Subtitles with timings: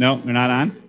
[0.00, 0.82] No, we're not on?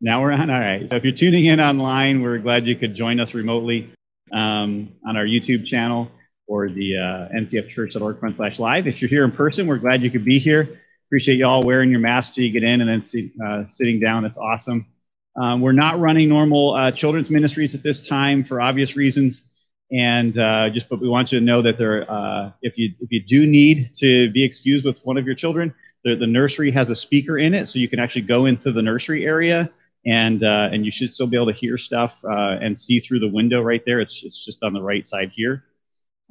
[0.00, 0.50] Now we're on?
[0.50, 0.88] All right.
[0.88, 3.92] So if you're tuning in online, we're glad you could join us remotely
[4.32, 6.12] um, on our YouTube channel
[6.46, 8.86] or the uh, ncfchurch.org front slash live.
[8.86, 10.78] If you're here in person, we're glad you could be here.
[11.08, 13.98] Appreciate you all wearing your masks so you get in and then see, uh, sitting
[13.98, 14.22] down.
[14.22, 14.86] That's awesome.
[15.34, 19.42] Um, we're not running normal uh, children's ministries at this time for obvious reasons.
[19.90, 23.10] And uh, just, but we want you to know that there, uh, if you if
[23.10, 25.74] you do need to be excused with one of your children,
[26.04, 28.82] the, the nursery has a speaker in it, so you can actually go into the
[28.82, 29.70] nursery area,
[30.04, 33.20] and uh, and you should still be able to hear stuff uh, and see through
[33.20, 34.00] the window right there.
[34.00, 35.64] It's it's just on the right side here.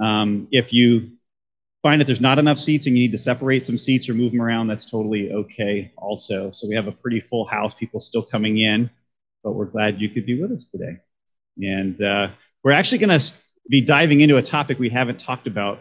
[0.01, 1.11] Um, if you
[1.81, 4.31] find that there's not enough seats and you need to separate some seats or move
[4.31, 6.51] them around, that's totally okay also.
[6.51, 8.89] So we have a pretty full house, people still coming in,
[9.43, 10.97] but we're glad you could be with us today.
[11.57, 12.29] And uh,
[12.63, 13.33] we're actually going to
[13.69, 15.79] be diving into a topic we haven't talked about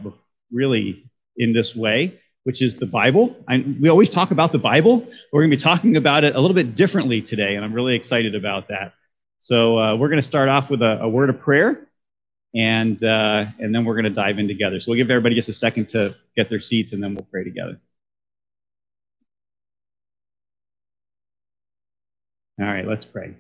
[0.51, 1.05] really
[1.37, 3.37] in this way, which is the Bible.
[3.49, 5.07] I, we always talk about the Bible.
[5.33, 7.95] We're going to be talking about it a little bit differently today, and I'm really
[7.95, 8.95] excited about that.
[9.39, 11.87] So uh, we're going to start off with a, a word of prayer,
[12.55, 14.81] and uh, and then we're going to dive in together.
[14.81, 17.45] So we'll give everybody just a second to get their seats, and then we'll pray
[17.45, 17.81] together.
[22.61, 23.35] All right, let's pray.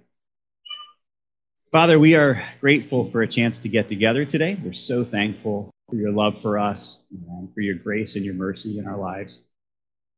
[1.72, 4.58] Father, we are grateful for a chance to get together today.
[4.64, 8.78] We're so thankful for your love for us and for your grace and your mercy
[8.78, 9.40] in our lives.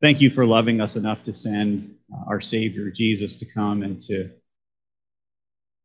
[0.03, 4.01] Thank you for loving us enough to send uh, our Savior, Jesus, to come and
[4.03, 4.31] to,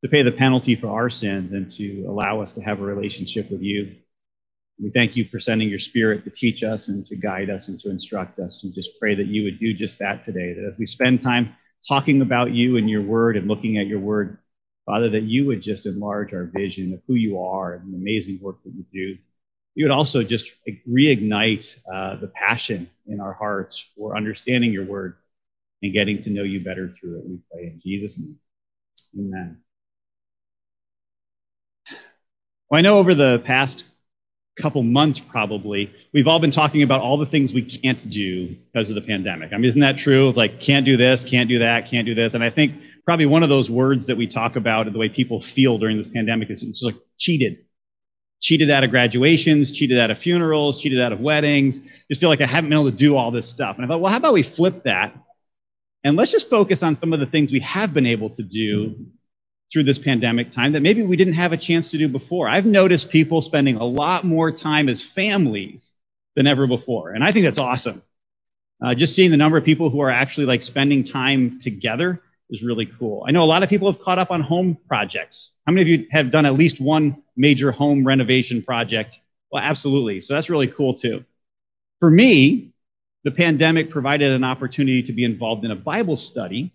[0.03, 3.49] to pay the penalty for our sins and to allow us to have a relationship
[3.49, 3.95] with you.
[4.81, 7.79] We thank you for sending your Spirit to teach us and to guide us and
[7.79, 8.63] to instruct us.
[8.63, 11.55] And just pray that you would do just that today, that as we spend time
[11.87, 14.39] talking about you and your word and looking at your word,
[14.85, 18.39] Father, that you would just enlarge our vision of who you are and the amazing
[18.41, 19.17] work that you do.
[19.77, 20.49] You would also just
[20.89, 25.17] reignite uh, the passion in our hearts for understanding your word
[25.83, 27.25] and getting to know you better through it.
[27.27, 28.39] We pray in Jesus' name.
[29.15, 29.57] Amen.
[32.71, 33.85] Well, I know over the past
[34.59, 38.89] couple months, probably, we've all been talking about all the things we can't do because
[38.89, 39.53] of the pandemic.
[39.53, 40.27] I mean, isn't that true?
[40.29, 42.33] It's like, can't do this, can't do that, can't do this.
[42.33, 42.73] And I think
[43.05, 45.99] probably one of those words that we talk about and the way people feel during
[45.99, 47.59] this pandemic is it's like cheated.
[48.39, 51.79] Cheated out of graduations, cheated out of funerals, cheated out of weddings.
[52.07, 53.77] Just feel like I haven't been able to do all this stuff.
[53.77, 55.15] And I thought, well, how about we flip that?
[56.03, 59.07] And let's just focus on some of the things we have been able to do
[59.71, 62.47] through this pandemic time that maybe we didn't have a chance to do before.
[62.47, 65.91] I've noticed people spending a lot more time as families
[66.35, 67.11] than ever before.
[67.11, 68.01] And I think that's awesome.
[68.81, 72.63] Uh, just seeing the number of people who are actually like spending time together is
[72.63, 73.25] really cool.
[73.27, 75.51] I know a lot of people have caught up on home projects.
[75.65, 79.19] How many of you have done at least one major home renovation project?
[79.51, 80.21] Well, absolutely.
[80.21, 81.25] So that's really cool too.
[81.99, 82.73] For me,
[83.23, 86.73] the pandemic provided an opportunity to be involved in a Bible study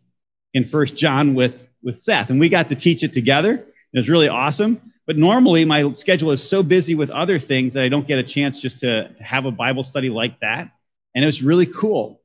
[0.53, 3.55] in First John with, with Seth, and we got to teach it together.
[3.55, 4.93] It was really awesome.
[5.06, 8.22] But normally, my schedule is so busy with other things that I don't get a
[8.22, 10.71] chance just to have a Bible study like that.
[11.15, 12.21] And it was really cool.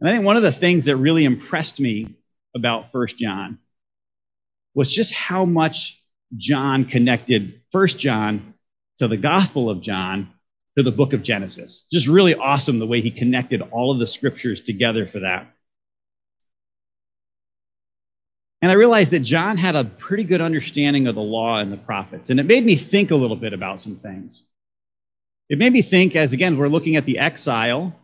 [0.00, 2.14] And I think one of the things that really impressed me
[2.54, 3.58] about First John
[4.74, 6.00] was just how much
[6.36, 8.54] John connected First John
[8.98, 10.32] to the Gospel of John
[10.76, 11.86] to the book of Genesis.
[11.92, 15.46] Just really awesome the way he connected all of the scriptures together for that.
[18.62, 21.76] And I realized that John had a pretty good understanding of the law and the
[21.76, 22.30] prophets.
[22.30, 24.44] And it made me think a little bit about some things.
[25.48, 27.94] It made me think, as again, we're looking at the exile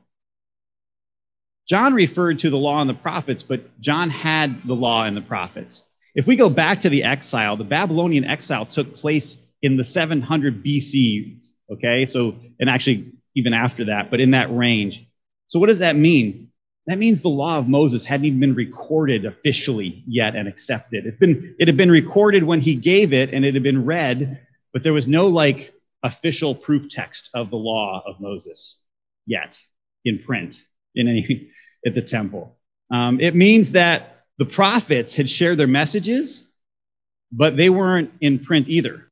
[1.68, 5.20] John referred to the law and the prophets, but John had the law and the
[5.22, 5.82] prophets.
[6.14, 10.64] If we go back to the exile, the Babylonian exile took place in the 700
[10.64, 12.06] BC, okay?
[12.06, 15.06] So, and actually even after that, but in that range.
[15.48, 16.50] So, what does that mean?
[16.86, 21.04] That means the law of Moses hadn't even been recorded officially yet and accepted.
[21.04, 24.40] It, been, it had been recorded when he gave it and it had been read,
[24.72, 28.80] but there was no like official proof text of the law of Moses
[29.26, 29.60] yet
[30.06, 30.62] in print
[30.98, 31.50] in any
[31.86, 32.56] at the temple.
[32.90, 36.44] Um, it means that the prophets had shared their messages,
[37.32, 39.04] but they weren't in print either.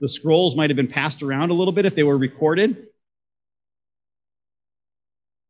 [0.00, 2.86] The scrolls might have been passed around a little bit if they were recorded,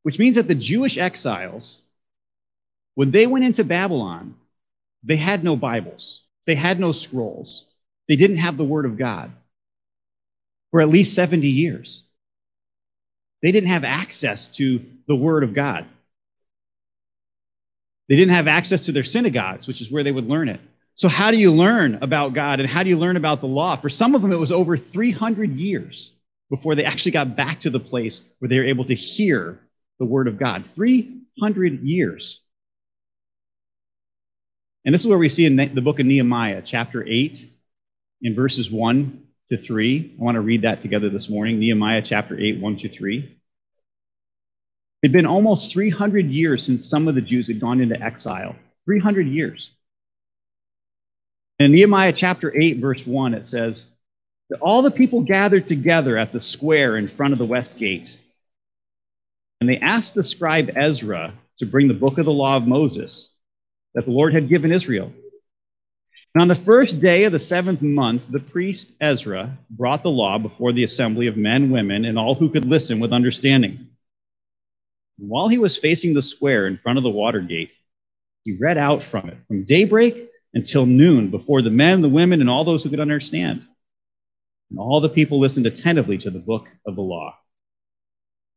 [0.02, 1.81] which means that the Jewish exiles,
[2.94, 4.37] when they went into Babylon,
[5.02, 7.67] they had no Bibles, they had no scrolls,
[8.08, 9.32] they didn't have the Word of God
[10.70, 12.05] for at least 70 years.
[13.43, 15.87] They didn't have access to the Word of God.
[18.08, 20.61] They didn't have access to their synagogues, which is where they would learn it.
[20.94, 23.76] So, how do you learn about God and how do you learn about the law?
[23.76, 26.11] For some of them, it was over 300 years
[26.50, 29.61] before they actually got back to the place where they were able to hear
[29.99, 30.64] the word of God.
[30.75, 32.41] 300 years.
[34.84, 37.46] And this is where we see in the book of Nehemiah, chapter 8,
[38.23, 40.17] in verses 1 to 3.
[40.19, 41.59] I want to read that together this morning.
[41.59, 43.19] Nehemiah chapter 8, 1 to 3.
[45.03, 48.56] It had been almost 300 years since some of the Jews had gone into exile.
[48.85, 49.71] 300 years.
[51.59, 53.85] In Nehemiah chapter 8, verse 1, it says,
[54.61, 58.19] all the people gathered together at the square in front of the west gate.
[59.61, 63.31] And they asked the scribe Ezra to bring the book of the law of Moses
[63.94, 65.12] that the Lord had given Israel.
[66.35, 70.39] And on the first day of the seventh month, the priest Ezra brought the law
[70.39, 73.89] before the assembly of men, women, and all who could listen with understanding.
[75.19, 77.71] And while he was facing the square in front of the water gate,
[78.45, 82.49] he read out from it from daybreak until noon before the men, the women, and
[82.49, 83.63] all those who could understand.
[84.71, 87.37] And all the people listened attentively to the book of the law.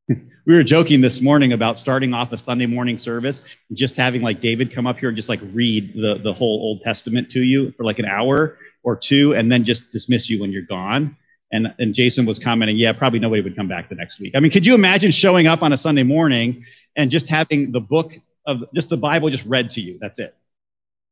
[0.45, 4.21] we were joking this morning about starting off a Sunday morning service and just having
[4.21, 7.42] like David come up here and just like read the, the whole Old Testament to
[7.42, 11.15] you for like an hour or two and then just dismiss you when you're gone.
[11.51, 14.33] And, and Jason was commenting, yeah, probably nobody would come back the next week.
[14.36, 16.65] I mean, could you imagine showing up on a Sunday morning
[16.95, 18.13] and just having the book
[18.45, 19.98] of just the Bible just read to you?
[20.00, 20.33] That's it.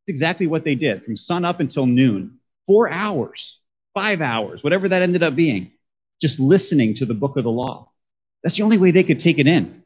[0.08, 3.60] It's exactly what they did from sun up until noon, four hours,
[3.94, 5.72] five hours, whatever that ended up being,
[6.22, 7.89] just listening to the book of the law.
[8.44, 9.84] That's the only way they could take it in.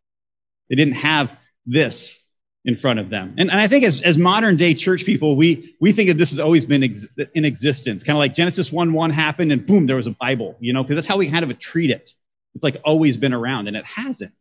[0.69, 1.31] They didn't have
[1.65, 2.19] this
[2.65, 3.35] in front of them.
[3.38, 6.29] And, and I think as, as modern day church people, we, we think that this
[6.29, 9.85] has always been ex- in existence, kind of like Genesis 1 1 happened and boom,
[9.85, 12.13] there was a Bible, you know, because that's how we kind of treat it.
[12.55, 14.31] It's like always been around, and it hasn't.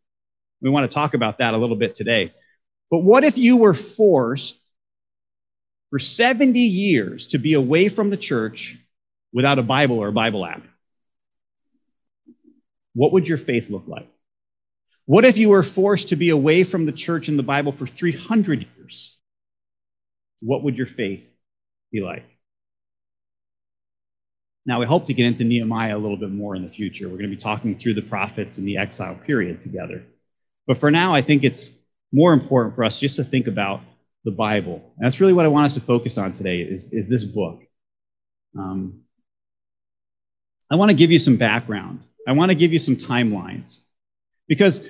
[0.61, 2.33] We want to talk about that a little bit today.
[2.91, 4.59] But what if you were forced
[5.91, 8.77] for 70 years to be away from the church
[9.33, 10.63] without a Bible or a Bible app?
[12.95, 14.09] What would your faith look like?
[15.07, 17.87] What if you were forced to be away from the church and the Bible for
[17.87, 19.17] 300 years?
[20.41, 21.23] What would your faith
[21.91, 22.25] be like?
[24.65, 27.09] Now, we hope to get into Nehemiah a little bit more in the future.
[27.09, 30.05] We're going to be talking through the prophets and the exile period together.
[30.69, 31.71] But for now, I think it's
[32.13, 33.81] more important for us just to think about
[34.25, 34.75] the Bible.
[34.97, 37.63] And that's really what I want us to focus on today is, is this book.
[38.57, 39.01] Um,
[40.71, 43.79] I want to give you some background I want to give you some timelines
[44.49, 44.81] because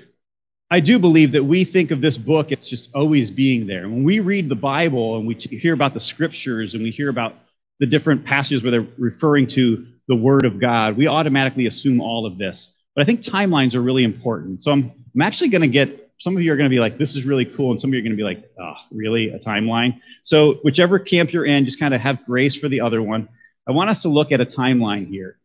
[0.70, 3.82] I do believe that we think of this book, it's just always being there.
[3.82, 7.34] When we read the Bible and we hear about the scriptures and we hear about
[7.78, 12.24] the different passages where they're referring to the Word of God, we automatically assume all
[12.24, 12.72] of this.
[12.94, 14.62] But I think timelines are really important.
[14.62, 16.98] So I'm, I'm actually going to get, some of you are going to be like,
[16.98, 17.70] this is really cool.
[17.72, 19.28] And some of you are going to be like, oh, really?
[19.28, 20.00] A timeline?
[20.22, 23.28] So whichever camp you're in, just kind of have grace for the other one.
[23.68, 25.38] I want us to look at a timeline here.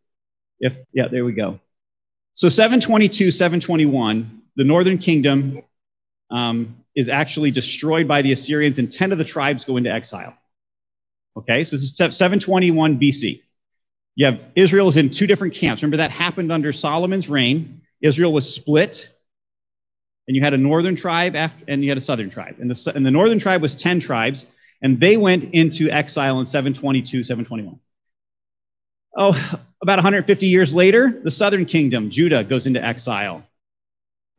[0.58, 1.60] If, yeah, there we go.
[2.38, 5.60] So 722, 721, the northern kingdom
[6.30, 10.34] um, is actually destroyed by the Assyrians, and 10 of the tribes go into exile.
[11.36, 13.42] Okay, so this is 721 BC.
[14.14, 15.82] You have Israel is in two different camps.
[15.82, 17.80] Remember that happened under Solomon's reign.
[18.00, 19.10] Israel was split,
[20.28, 22.54] and you had a northern tribe after, and you had a southern tribe.
[22.60, 24.46] And the, and the northern tribe was 10 tribes,
[24.80, 27.80] and they went into exile in 722, 721.
[29.16, 29.32] Oh,
[29.82, 33.44] about 150 years later, the southern kingdom, Judah, goes into exile.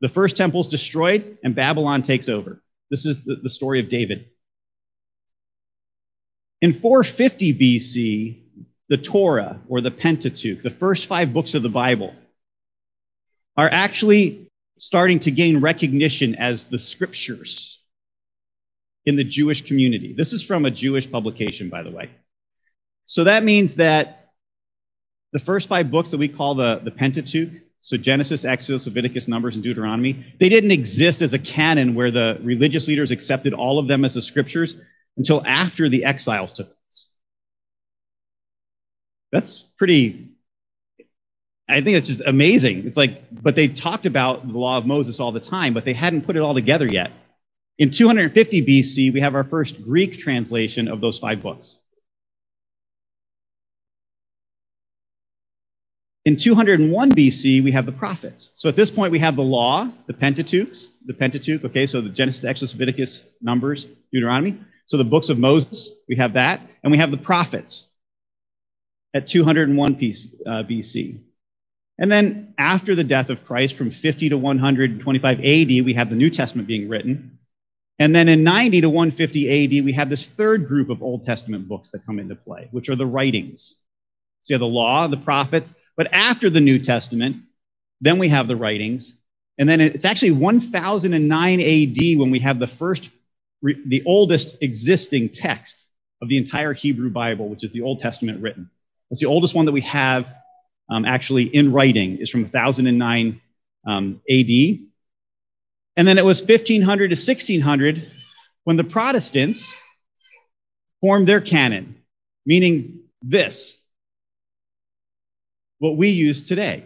[0.01, 2.61] The first temple is destroyed, and Babylon takes over.
[2.89, 4.25] This is the, the story of David.
[6.61, 8.39] In 450 BC,
[8.89, 12.13] the Torah, or the Pentateuch, the first five books of the Bible,
[13.55, 17.79] are actually starting to gain recognition as the scriptures
[19.05, 20.13] in the Jewish community.
[20.13, 22.09] This is from a Jewish publication, by the way.
[23.05, 24.18] So that means that
[25.31, 29.55] the first five books that we call the, the Pentateuch, so Genesis, Exodus, Leviticus, Numbers,
[29.55, 33.87] and Deuteronomy, they didn't exist as a canon where the religious leaders accepted all of
[33.87, 34.75] them as the scriptures
[35.17, 37.07] until after the exiles took place.
[39.31, 40.31] That's pretty,
[41.69, 42.85] I think it's just amazing.
[42.87, 45.93] It's like, but they talked about the law of Moses all the time, but they
[45.93, 47.11] hadn't put it all together yet.
[47.77, 51.77] In 250 BC, we have our first Greek translation of those five books.
[56.29, 58.51] In 201 BC, we have the prophets.
[58.53, 62.09] So at this point, we have the law, the Pentateuch, the Pentateuch, okay, so the
[62.09, 64.59] Genesis, Exodus, Leviticus, Numbers, Deuteronomy.
[64.85, 66.61] So the books of Moses, we have that.
[66.83, 67.87] And we have the prophets
[69.15, 71.15] at 201 BC.
[71.15, 71.19] Uh,
[71.97, 76.15] and then after the death of Christ, from 50 to 125 AD, we have the
[76.15, 77.39] New Testament being written.
[77.97, 81.67] And then in 90 to 150 AD, we have this third group of Old Testament
[81.67, 83.77] books that come into play, which are the writings.
[84.43, 87.35] So you have the law, the prophets, but after the New Testament,
[87.99, 89.11] then we have the writings.
[89.57, 93.09] And then it's actually 1009 AD when we have the first,
[93.61, 95.83] the oldest existing text
[96.21, 98.69] of the entire Hebrew Bible, which is the Old Testament written.
[99.09, 100.25] That's the oldest one that we have
[100.89, 103.41] um, actually in writing, is from 1009
[103.85, 104.79] um, AD.
[105.97, 108.09] And then it was 1500 to 1600
[108.63, 109.69] when the Protestants
[111.01, 111.97] formed their canon,
[112.45, 113.75] meaning this,
[115.79, 116.85] what we use today.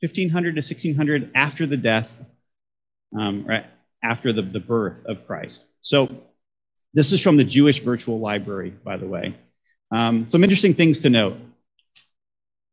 [0.00, 2.08] 1500 to 1600 after the death,
[3.18, 3.66] um, right
[4.02, 5.62] after the, the birth of Christ.
[5.80, 6.08] So
[6.94, 9.36] this is from the Jewish Virtual Library, by the way.
[9.90, 11.36] Um, some interesting things to note.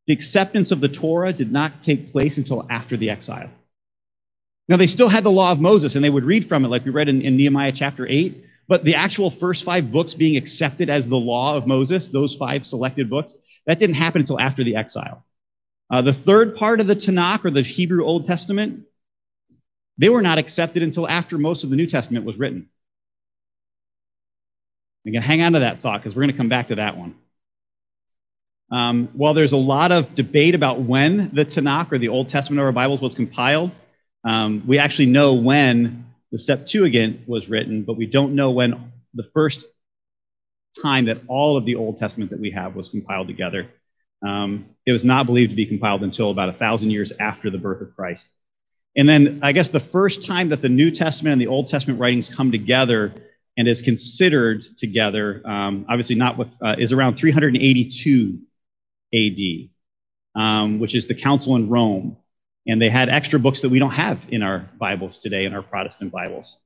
[0.06, 3.50] The acceptance of the Torah did not take place until after the exile.
[4.68, 6.84] Now, they still had the law of Moses, and they would read from it, like
[6.84, 10.88] we read in, in Nehemiah chapter 8, but the actual first five books being accepted
[10.88, 13.34] as the law of Moses, those five selected books,
[13.66, 15.24] that didn't happen until after the exile.
[15.90, 18.84] Uh, the third part of the Tanakh, or the Hebrew Old Testament,
[19.98, 22.68] they were not accepted until after most of the New Testament was written.
[25.06, 27.14] Again, hang on to that thought because we're going to come back to that one.
[28.70, 32.60] Um, while there's a lot of debate about when the Tanakh or the Old Testament
[32.60, 33.70] of our Bibles was compiled,
[34.24, 39.28] um, we actually know when the Septuagint was written, but we don't know when the
[39.34, 39.66] first
[40.82, 43.68] time that all of the Old Testament that we have was compiled together.
[44.26, 47.58] Um, it was not believed to be compiled until about a thousand years after the
[47.58, 48.28] birth of Christ.
[48.96, 52.00] And then I guess the first time that the New Testament and the Old Testament
[52.00, 53.12] writings come together
[53.56, 58.38] and is considered together, um, obviously not with, uh, is around 382
[59.14, 62.16] AD, um, which is the Council in Rome.
[62.66, 65.62] And they had extra books that we don't have in our Bibles today, in our
[65.62, 66.56] Protestant Bibles.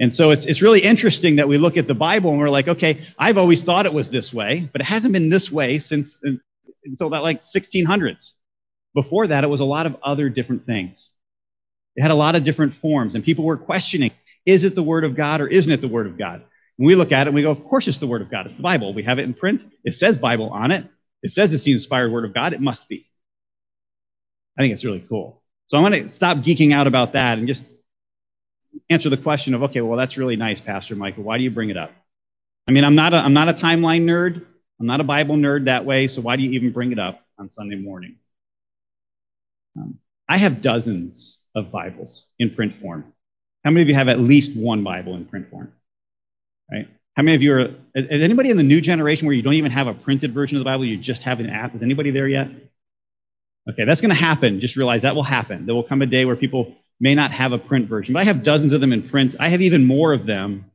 [0.00, 2.68] And so it's, it's really interesting that we look at the Bible and we're like,
[2.68, 6.20] okay, I've always thought it was this way, but it hasn't been this way since
[6.84, 8.30] until about like 1600s.
[8.94, 11.10] Before that, it was a lot of other different things.
[11.96, 14.10] It had a lot of different forms, and people were questioning
[14.46, 16.42] is it the Word of God or isn't it the Word of God?
[16.78, 18.46] And we look at it and we go, of course it's the Word of God.
[18.46, 18.94] It's the Bible.
[18.94, 19.64] We have it in print.
[19.84, 20.86] It says Bible on it.
[21.22, 22.54] It says it's the inspired Word of God.
[22.54, 23.06] It must be.
[24.58, 25.42] I think it's really cool.
[25.68, 27.64] So I want to stop geeking out about that and just
[28.90, 31.22] answer the question of, okay, well, that's really nice, Pastor Michael.
[31.22, 31.92] Why do you bring it up?
[32.68, 34.44] I mean, I'm not a, I'm not a timeline nerd.
[34.80, 37.20] I'm not a Bible nerd that way, so why do you even bring it up
[37.38, 38.16] on Sunday morning?
[39.76, 43.12] Um, I have dozens of Bibles in print form.
[43.64, 45.72] How many of you have at least one Bible in print form?
[46.70, 46.88] Right?
[47.14, 49.70] How many of you are, is anybody in the new generation where you don't even
[49.72, 51.74] have a printed version of the Bible, you just have an app?
[51.74, 52.48] Is anybody there yet?
[53.68, 54.60] Okay, that's going to happen.
[54.60, 55.66] Just realize that will happen.
[55.66, 58.24] There will come a day where people may not have a print version, but I
[58.24, 59.34] have dozens of them in print.
[59.40, 60.70] I have even more of them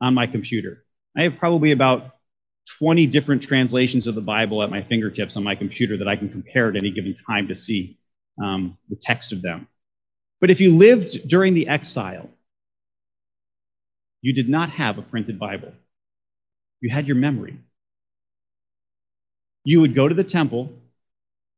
[0.00, 0.84] on my computer.
[1.16, 2.10] I have probably about
[2.78, 6.28] 20 different translations of the Bible at my fingertips on my computer that I can
[6.28, 7.98] compare at any given time to see
[8.42, 9.68] um, the text of them.
[10.40, 12.28] But if you lived during the exile,
[14.22, 15.72] you did not have a printed Bible.
[16.80, 17.58] You had your memory.
[19.64, 20.72] You would go to the temple,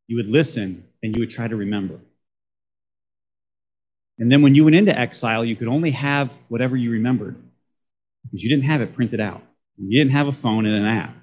[0.07, 1.99] you would listen, and you would try to remember.
[4.19, 7.37] And then when you went into exile, you could only have whatever you remembered
[8.25, 9.43] because you didn't have it printed out.
[9.77, 11.15] You didn't have a phone and an app.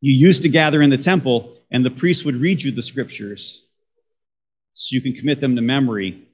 [0.00, 3.62] You used to gather in the temple, and the priest would read you the scriptures
[4.72, 6.28] so you can commit them to memory,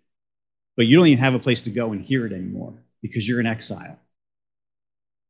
[0.77, 3.41] but you don't even have a place to go and hear it anymore because you're
[3.41, 3.99] in exile.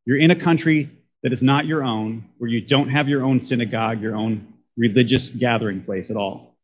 [0.05, 0.91] You're in a country
[1.23, 5.29] that is not your own, where you don't have your own synagogue, your own religious
[5.29, 6.57] gathering place at all.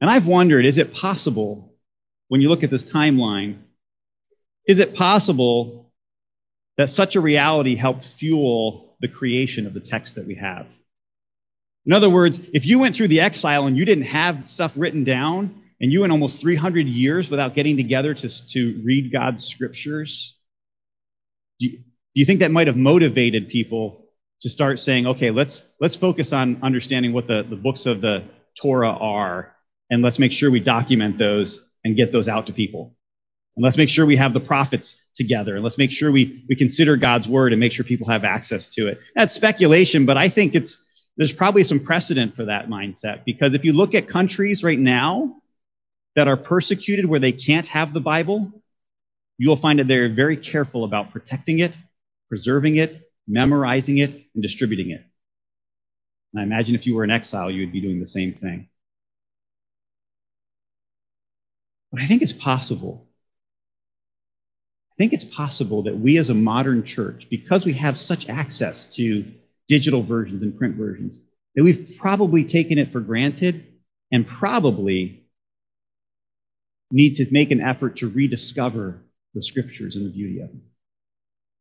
[0.00, 1.73] And I've wondered is it possible,
[2.28, 3.58] when you look at this timeline,
[4.66, 5.92] is it possible
[6.76, 10.66] that such a reality helped fuel the creation of the text that we have.
[11.86, 15.04] In other words, if you went through the exile and you didn't have stuff written
[15.04, 20.36] down, and you went almost 300 years without getting together to, to read God's scriptures,
[21.60, 24.06] do you, do you think that might have motivated people
[24.40, 28.24] to start saying, okay, let's, let's focus on understanding what the, the books of the
[28.58, 29.54] Torah are,
[29.90, 32.96] and let's make sure we document those and get those out to people?
[33.56, 35.54] And let's make sure we have the prophets together.
[35.54, 38.66] And let's make sure we, we consider God's word and make sure people have access
[38.68, 38.98] to it.
[39.14, 40.78] That's speculation, but I think it's
[41.16, 45.36] there's probably some precedent for that mindset because if you look at countries right now
[46.16, 48.50] that are persecuted where they can't have the Bible,
[49.38, 51.72] you will find that they're very careful about protecting it,
[52.28, 55.04] preserving it, memorizing it, and distributing it.
[56.32, 58.68] And I imagine if you were in exile, you would be doing the same thing.
[61.94, 63.06] But I think it's possible
[64.94, 68.94] I think it's possible that we as a modern church, because we have such access
[68.94, 69.24] to
[69.66, 71.20] digital versions and print versions,
[71.56, 73.66] that we've probably taken it for granted
[74.12, 75.24] and probably
[76.92, 79.02] need to make an effort to rediscover
[79.34, 80.62] the scriptures and the beauty of them.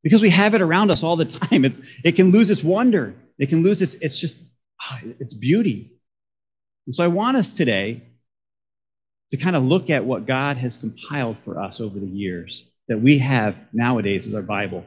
[0.03, 1.65] Because we have it around us all the time.
[1.65, 3.15] It's, it can lose its wonder.
[3.39, 4.37] It can lose its, it's just,
[4.79, 5.93] ah, its beauty.
[6.85, 8.03] And so I want us today
[9.33, 13.01] to kind of look at what God has compiled for us over the years that
[13.01, 14.85] we have nowadays as our Bible.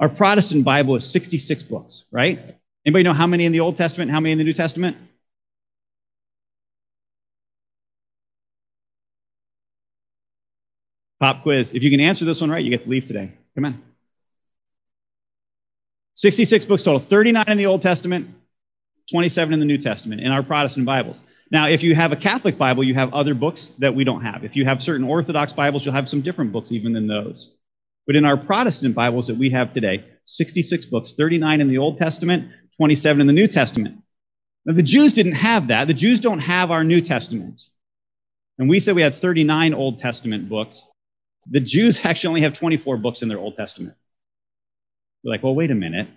[0.00, 2.56] Our Protestant Bible is 66 books, right?
[2.84, 4.96] Anybody know how many in the Old Testament, how many in the New Testament?
[11.20, 11.72] Pop quiz.
[11.72, 13.34] If you can answer this one right, you get to leave today.
[13.54, 13.80] Come on.
[16.16, 18.34] 66 books total, 39 in the Old Testament,
[19.12, 21.22] 27 in the New Testament in our Protestant Bibles.
[21.52, 24.42] Now, if you have a Catholic Bible, you have other books that we don't have.
[24.42, 27.54] If you have certain Orthodox Bibles, you'll have some different books even than those.
[28.06, 31.98] But in our Protestant Bibles that we have today, 66 books, 39 in the Old
[31.98, 33.98] Testament, 27 in the New Testament.
[34.64, 35.88] Now, the Jews didn't have that.
[35.88, 37.62] The Jews don't have our New Testament.
[38.58, 40.82] And we said we had 39 Old Testament books.
[41.50, 43.94] The Jews actually only have 24 books in their Old Testament.
[45.22, 46.08] They're like, well, wait a minute.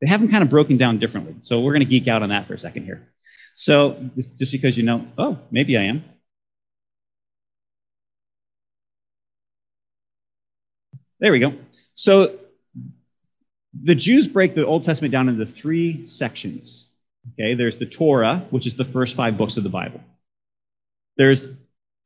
[0.00, 1.36] They have them kind of broken down differently.
[1.42, 3.08] So we're going to geek out on that for a second here.
[3.54, 6.04] So just, just because you know, oh, maybe I am.
[11.18, 11.52] There we go.
[11.92, 12.38] So
[13.78, 16.88] the Jews break the Old Testament down into three sections.
[17.32, 20.00] Okay, there's the Torah, which is the first five books of the Bible.
[21.18, 21.48] There's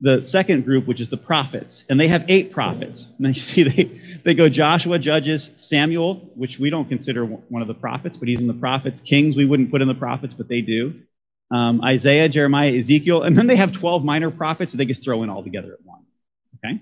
[0.01, 3.07] the second group, which is the prophets, and they have eight prophets.
[3.19, 7.69] And you see, they, they go Joshua, Judges, Samuel, which we don't consider one of
[7.69, 9.01] the prophets, but he's in the prophets.
[9.01, 11.01] Kings, we wouldn't put in the prophets, but they do.
[11.51, 15.23] Um, Isaiah, Jeremiah, Ezekiel, and then they have 12 minor prophets that they just throw
[15.23, 16.07] in all together at once.
[16.57, 16.81] Okay?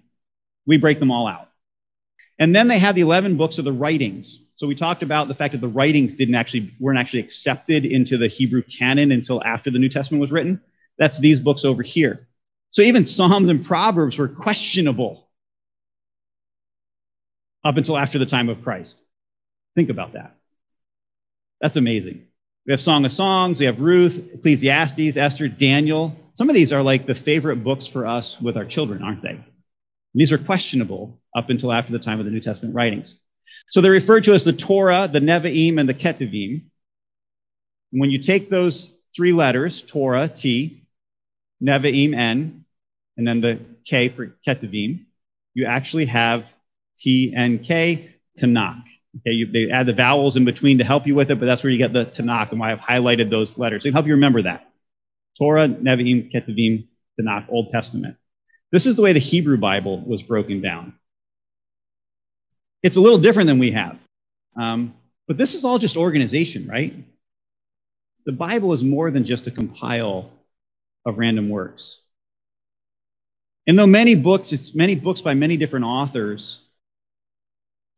[0.67, 1.49] We break them all out.
[2.39, 4.43] And then they have the 11 books of the writings.
[4.57, 8.17] So we talked about the fact that the writings didn't actually weren't actually accepted into
[8.17, 10.61] the Hebrew canon until after the New Testament was written.
[10.99, 12.27] That's these books over here.
[12.73, 15.29] So even Psalms and Proverbs were questionable
[17.65, 19.01] up until after the time of Christ.
[19.77, 20.35] Think about that.
[21.61, 22.27] That's amazing.
[22.67, 26.17] We have Song of Songs, we have Ruth, Ecclesiastes, Esther, Daniel.
[26.35, 29.39] Some of these are like the favorite books for us with our children, aren't they?
[30.15, 33.19] These were questionable up until after the time of the New Testament writings.
[33.71, 36.63] So they're referred to as the Torah, the Nevi'im, and the Ketuvim.
[37.93, 40.85] And when you take those three letters, Torah, T,
[41.63, 42.62] Nevi'im, N,
[43.17, 45.07] and then the K for Ketuvim,
[45.55, 46.45] you actually have
[46.97, 48.83] T N K, Tanakh.
[49.17, 51.63] Okay, you, they add the vowels in between to help you with it, but that's
[51.63, 53.83] where you get the Tanakh and why I've highlighted those letters.
[53.83, 54.69] So it help you remember that.
[55.39, 56.89] Torah, Nevi'im, Ketuvim,
[57.21, 58.17] Tanakh, Old Testament.
[58.71, 60.95] This is the way the Hebrew Bible was broken down.
[62.83, 63.99] It's a little different than we have.
[64.57, 64.95] Um,
[65.29, 66.95] but this is all just organization, right?
[68.25, 70.31] The Bible is more than just a compile
[71.05, 72.02] of random works.
[73.67, 76.63] And though many books, it's many books by many different authors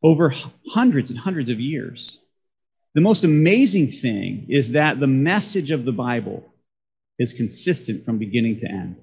[0.03, 0.35] over
[0.69, 2.19] hundreds and hundreds of years,
[2.95, 6.45] the most amazing thing is that the message of the Bible
[7.19, 8.97] is consistent from beginning to end.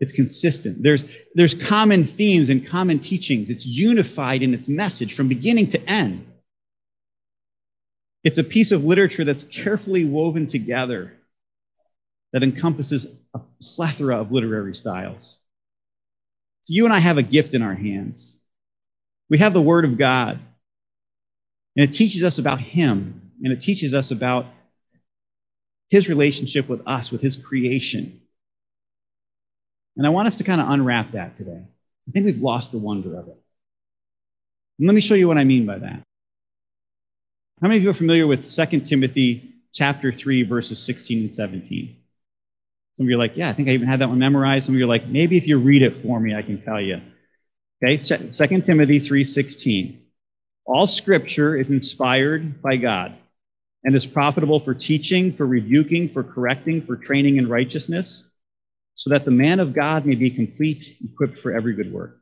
[0.00, 0.82] It's consistent.
[0.82, 3.50] There's, there's common themes and common teachings.
[3.50, 6.26] It's unified in its message from beginning to end.
[8.24, 11.12] It's a piece of literature that's carefully woven together
[12.32, 15.36] that encompasses a plethora of literary styles.
[16.62, 18.38] So you and I have a gift in our hands.
[19.28, 20.38] We have the Word of God,
[21.76, 24.46] and it teaches us about Him, and it teaches us about
[25.90, 28.20] His relationship with us, with His creation.
[29.96, 31.62] And I want us to kind of unwrap that today.
[32.08, 33.38] I think we've lost the wonder of it.
[34.78, 36.02] And let me show you what I mean by that.
[37.60, 41.96] How many of you are familiar with 2 Timothy chapter 3, verses 16 and 17?
[42.94, 44.66] Some of you are like, yeah, I think I even had that one memorized.
[44.66, 46.80] Some of you are like, maybe if you read it for me, I can tell
[46.80, 47.00] you.
[47.82, 49.98] Okay, 2 Timothy 3:16.
[50.64, 53.14] All scripture is inspired by God
[53.82, 58.30] and is profitable for teaching, for rebuking, for correcting, for training in righteousness,
[58.94, 62.18] so that the man of God may be complete, equipped for every good work.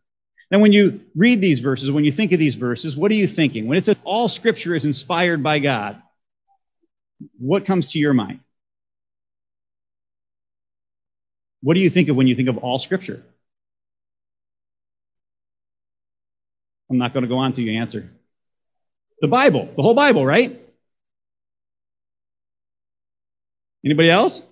[0.51, 3.29] Now, when you read these verses, when you think of these verses, what are you
[3.29, 3.67] thinking?
[3.67, 6.01] When it says all scripture is inspired by God,
[7.39, 8.41] what comes to your mind?
[11.63, 13.23] What do you think of when you think of all scripture?
[16.91, 18.11] I'm not going to go on to you answer.
[19.21, 20.59] The Bible, the whole Bible, right?
[23.85, 24.43] Anybody else?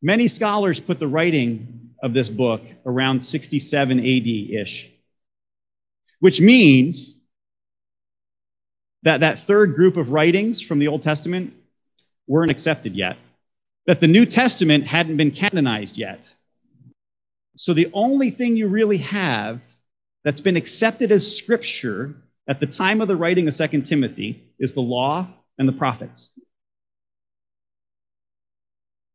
[0.00, 4.90] Many scholars put the writing of this book around 67 AD ish,
[6.20, 7.14] which means
[9.02, 11.54] that that third group of writings from the Old Testament
[12.26, 13.16] weren't accepted yet,
[13.86, 16.28] that the New Testament hadn't been canonized yet.
[17.56, 19.60] So the only thing you really have
[20.24, 22.14] that's been accepted as scripture
[22.48, 25.26] at the time of the writing of 2 Timothy is the law
[25.58, 26.30] and the prophets.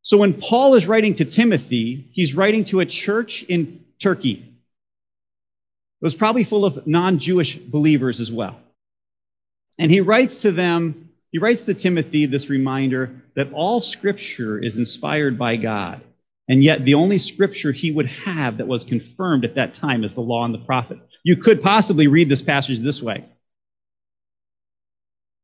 [0.02, 4.32] So when Paul is writing to Timothy, he's writing to a church in Turkey.
[6.00, 8.58] It was probably full of non Jewish believers as well.
[9.78, 14.76] And he writes to them, he writes to Timothy this reminder that all scripture is
[14.76, 16.02] inspired by God.
[16.48, 20.14] And yet, the only scripture he would have that was confirmed at that time is
[20.14, 21.04] the law and the prophets.
[21.22, 23.24] You could possibly read this passage this way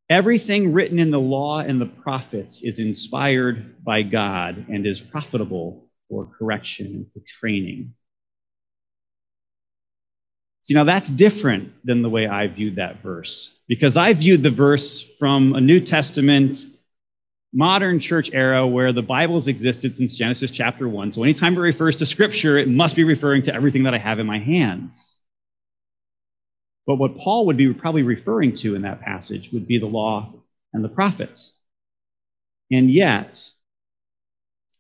[0.09, 5.89] Everything written in the law and the prophets is inspired by God and is profitable
[6.09, 7.95] for correction and for training.
[10.63, 14.51] See, now that's different than the way I viewed that verse, because I viewed the
[14.51, 16.65] verse from a New Testament
[17.53, 21.13] modern church era where the Bible has existed since Genesis chapter 1.
[21.13, 24.19] So anytime it refers to scripture, it must be referring to everything that I have
[24.19, 25.21] in my hands.
[26.87, 30.35] But what Paul would be probably referring to in that passage would be the law
[30.73, 31.53] and the prophets.
[32.71, 33.49] And yet,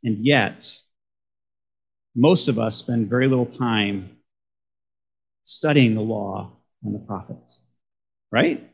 [0.04, 0.76] and yet,
[2.14, 4.18] most of us spend very little time
[5.44, 6.52] studying the law
[6.84, 7.60] and the prophets,
[8.30, 8.70] right?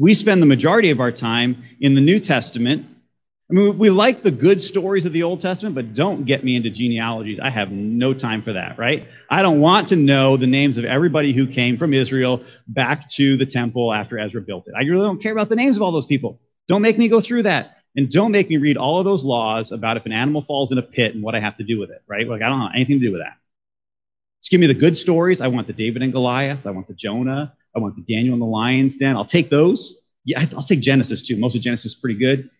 [0.00, 2.86] We spend the majority of our time in the New Testament
[3.50, 6.54] I mean, we like the good stories of the Old Testament, but don't get me
[6.54, 7.40] into genealogies.
[7.42, 9.08] I have no time for that, right?
[9.28, 13.36] I don't want to know the names of everybody who came from Israel back to
[13.36, 14.74] the temple after Ezra built it.
[14.76, 16.38] I really don't care about the names of all those people.
[16.68, 17.78] Don't make me go through that.
[17.96, 20.78] And don't make me read all of those laws about if an animal falls in
[20.78, 22.28] a pit and what I have to do with it, right?
[22.28, 23.36] Like, I don't have anything to do with that.
[24.40, 25.40] Just give me the good stories.
[25.40, 26.68] I want the David and Goliath.
[26.68, 27.52] I want the Jonah.
[27.74, 29.16] I want the Daniel and the lion's den.
[29.16, 29.96] I'll take those.
[30.24, 31.36] Yeah, I'll take Genesis too.
[31.36, 32.50] Most of Genesis is pretty good.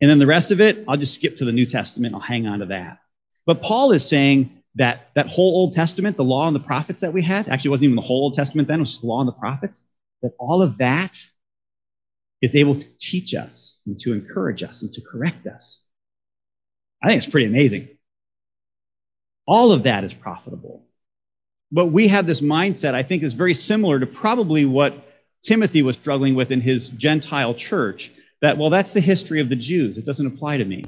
[0.00, 2.14] And then the rest of it, I'll just skip to the New Testament.
[2.14, 2.98] I'll hang on to that.
[3.46, 7.12] But Paul is saying that that whole Old Testament, the law and the prophets that
[7.12, 9.20] we had, actually wasn't even the whole Old Testament then, it was just the law
[9.20, 9.84] and the prophets,
[10.22, 11.18] that all of that
[12.40, 15.84] is able to teach us and to encourage us and to correct us.
[17.02, 17.88] I think it's pretty amazing.
[19.46, 20.87] All of that is profitable.
[21.70, 24.94] But we have this mindset, I think, is very similar to probably what
[25.42, 29.56] Timothy was struggling with in his Gentile church that, well, that's the history of the
[29.56, 29.98] Jews.
[29.98, 30.84] It doesn't apply to me.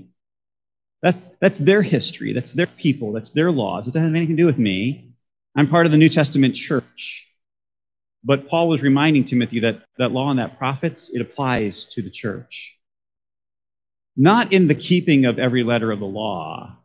[1.02, 2.32] That's, that's their history.
[2.32, 3.12] That's their people.
[3.12, 3.86] That's their laws.
[3.86, 5.14] It doesn't have anything to do with me.
[5.56, 7.26] I'm part of the New Testament church.
[8.22, 12.10] But Paul was reminding Timothy that that law and that prophets, it applies to the
[12.10, 12.74] church.
[14.16, 16.76] Not in the keeping of every letter of the law,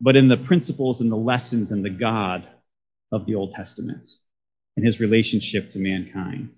[0.00, 2.46] but in the principles and the lessons and the God
[3.14, 4.10] of the Old Testament
[4.76, 6.50] and his relationship to mankind.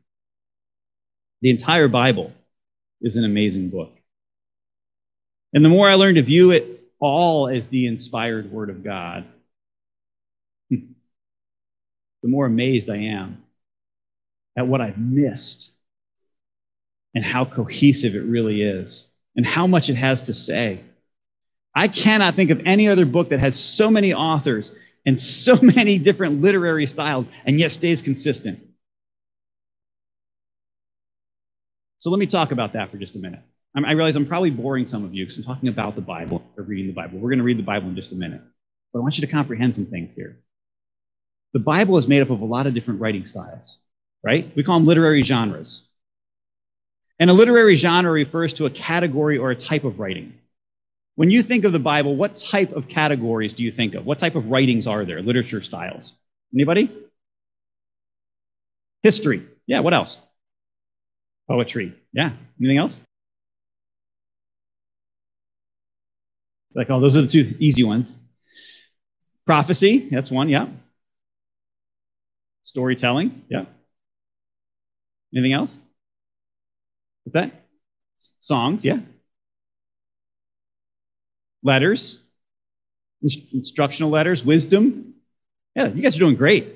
[1.43, 2.33] The entire Bible
[3.03, 3.93] is an amazing book.
[5.53, 9.27] And the more I learn to view it all as the inspired Word of God,
[10.71, 10.83] the
[12.25, 13.43] more amazed I am
[14.57, 15.71] at what I've missed
[17.15, 20.81] and how cohesive it really is and how much it has to say.
[21.75, 24.73] I cannot think of any other book that has so many authors
[25.07, 28.61] and so many different literary styles and yet stays consistent.
[31.99, 33.41] So let me talk about that for just a minute.
[33.75, 36.65] I realize I'm probably boring some of you because I'm talking about the Bible or
[36.65, 37.19] reading the Bible.
[37.19, 38.41] We're going to read the Bible in just a minute.
[38.93, 40.39] But I want you to comprehend some things here.
[41.53, 43.77] The Bible is made up of a lot of different writing styles,
[44.25, 44.51] right?
[44.57, 45.87] We call them literary genres.
[47.19, 50.35] And a literary genre refers to a category or a type of writing.
[51.17, 54.05] When you think of the Bible, what type of categories do you think of?
[54.07, 56.13] What type of writings are there, literature styles?
[56.55, 56.91] Anybody?
[59.03, 59.47] History.
[59.67, 60.19] Yeah, what else?
[61.49, 61.95] Poetry.
[62.13, 62.33] Yeah.
[62.61, 62.97] Anything else?
[66.75, 68.15] Like, oh, those are the two easy ones.
[69.47, 70.11] Prophecy.
[70.11, 70.51] That's one.
[70.51, 70.69] Yeah.
[72.63, 73.43] Storytelling.
[73.49, 73.65] Yeah.
[75.35, 75.79] Anything else?
[77.25, 77.53] What's that?
[78.41, 78.85] Songs.
[78.85, 79.01] Yeah.
[81.67, 82.21] Letters.
[83.23, 84.45] Instructional letters.
[84.45, 85.15] Wisdom.
[85.75, 86.75] Yeah, you guys are doing great.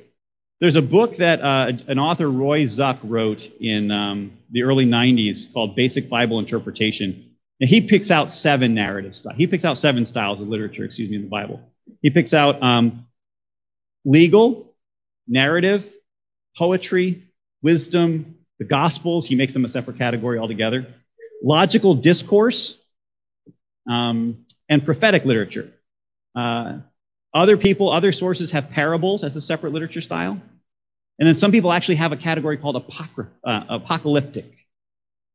[0.61, 5.53] There's a book that uh, an author, Roy Zuck, wrote in um, the early 90s
[5.53, 7.37] called Basic Bible Interpretation.
[7.61, 9.39] And he picks out seven narrative styles.
[9.39, 11.61] He picks out seven styles of literature, excuse me, in the Bible.
[12.03, 13.07] He picks out um,
[14.05, 14.75] legal,
[15.29, 15.85] narrative,
[16.59, 17.23] poetry,
[17.63, 19.25] wisdom, the Gospels.
[19.25, 20.89] He makes them a separate category altogether.
[21.45, 22.77] Logical discourse,
[23.89, 25.71] um, and prophetic literature.
[26.35, 26.79] Uh,
[27.35, 30.41] other people, other sources have parables as a separate literature style.
[31.19, 34.47] And then some people actually have a category called uh, apocalyptic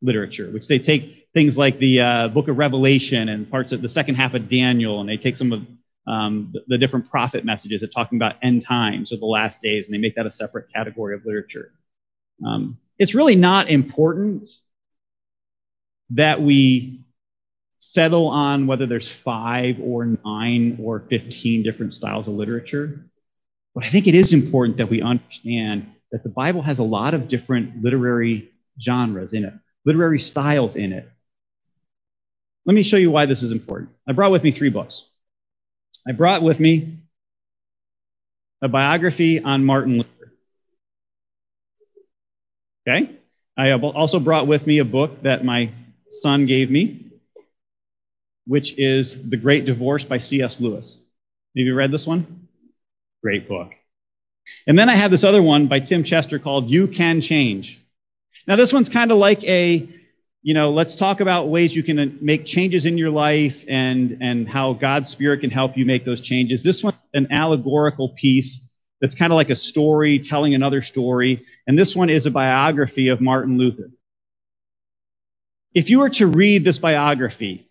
[0.02, 3.90] literature, which they take things like the uh, book of Revelation and parts of the
[3.90, 5.62] second half of Daniel, and they take some of
[6.08, 9.88] um, the, the, different prophet messages that talking about end times or the last days,
[9.88, 11.72] and they make that a separate category of literature.
[12.46, 14.52] Um, it's really not important
[16.12, 17.05] that we
[17.92, 23.06] settle on whether there's five or nine or 15 different styles of literature.
[23.74, 27.14] But I think it is important that we understand that the Bible has a lot
[27.14, 28.50] of different literary
[28.82, 29.54] genres in it,
[29.86, 31.10] literary styles in it.
[32.66, 33.92] Let me show you why this is important.
[34.08, 35.04] I brought with me three books.
[36.08, 36.98] I brought with me
[38.62, 40.34] a biography on Martin Luther.
[42.88, 43.12] Okay?
[43.58, 45.72] I also brought with me a book that my
[46.10, 47.06] son gave me,
[48.48, 50.60] which is The Great Divorce by C.S.
[50.62, 50.96] Lewis.
[51.58, 52.48] Have you read this one?
[53.24, 53.72] Great book.
[54.68, 57.82] And then I have this other one by Tim Chester called You Can Change.
[58.48, 59.90] Now, this one's kind of like a
[60.46, 64.48] you know, let's talk about ways you can make changes in your life and, and
[64.48, 66.62] how God's Spirit can help you make those changes.
[66.62, 68.62] This one's an allegorical piece
[69.02, 71.44] that's kind of like a story telling another story.
[71.66, 73.90] And this one is a biography of Martin Luther.
[75.74, 77.68] If you were to read this biography,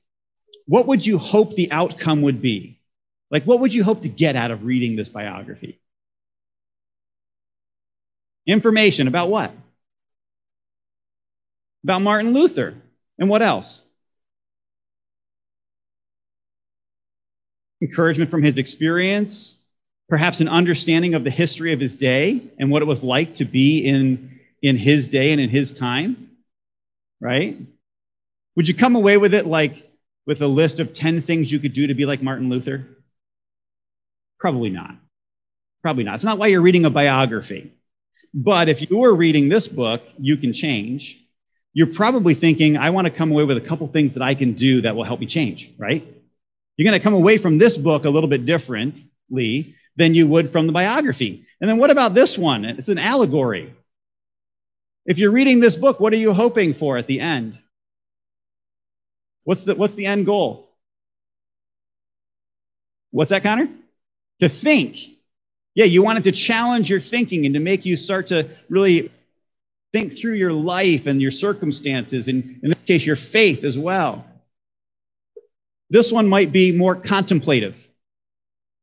[0.67, 2.79] what would you hope the outcome would be?
[3.31, 5.81] Like, what would you hope to get out of reading this biography?
[8.47, 9.53] Information about what?
[11.85, 12.75] about Martin Luther.
[13.19, 13.81] And what else?
[17.81, 19.55] Encouragement from his experience,
[20.09, 23.45] perhaps an understanding of the history of his day and what it was like to
[23.45, 26.31] be in, in his day and in his time,
[27.21, 27.59] right?
[28.57, 29.87] Would you come away with it like
[30.27, 32.87] with a list of 10 things you could do to be like Martin Luther?
[34.39, 34.97] Probably not.
[35.83, 36.17] Probably not.
[36.17, 37.73] It's not why you're reading a biography.
[38.33, 41.21] But if you were reading this book, You Can Change,
[41.73, 44.55] you're probably thinking, I want to come away with a couple things that I can
[44.55, 46.07] do that will help me change, right?
[46.77, 50.53] You're going to come away from this book a little bit differently than you would
[50.53, 51.47] from the biography.
[51.61, 52.65] And then what about this one?
[52.65, 53.75] It's an allegory.
[55.07, 57.59] If you're reading this book, what are you hoping for at the end?
[59.45, 60.69] What's the, what's the end goal?
[63.11, 63.69] What's that, Connor?
[64.41, 64.99] To think.
[65.75, 69.11] Yeah, you want it to challenge your thinking and to make you start to really
[69.95, 74.27] Think through your life and your circumstances, and in this case, your faith as well.
[75.89, 77.77] This one might be more contemplative.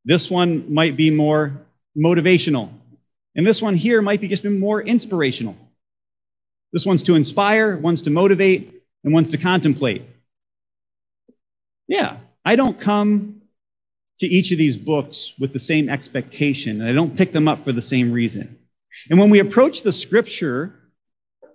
[0.06, 1.52] This one might be more
[1.98, 2.70] motivational.
[3.36, 5.58] And this one here might be just more inspirational.
[6.72, 10.04] This one's to inspire, one's to motivate, and one's to contemplate.
[11.88, 13.42] Yeah, I don't come
[14.20, 17.64] to each of these books with the same expectation, and I don't pick them up
[17.64, 18.58] for the same reason.
[19.10, 20.76] And when we approach the scripture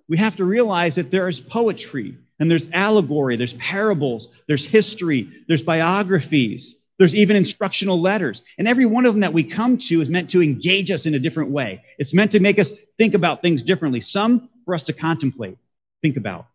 [0.09, 5.45] we have to realize that there is poetry and there's allegory, there's parables, there's history,
[5.49, 8.43] there's biographies, there's even instructional letters.
[8.59, 11.15] And every one of them that we come to is meant to engage us in
[11.15, 11.83] a different way.
[11.99, 14.01] It's meant to make us think about things differently.
[14.01, 15.59] Some for us to contemplate,
[16.03, 16.47] think about,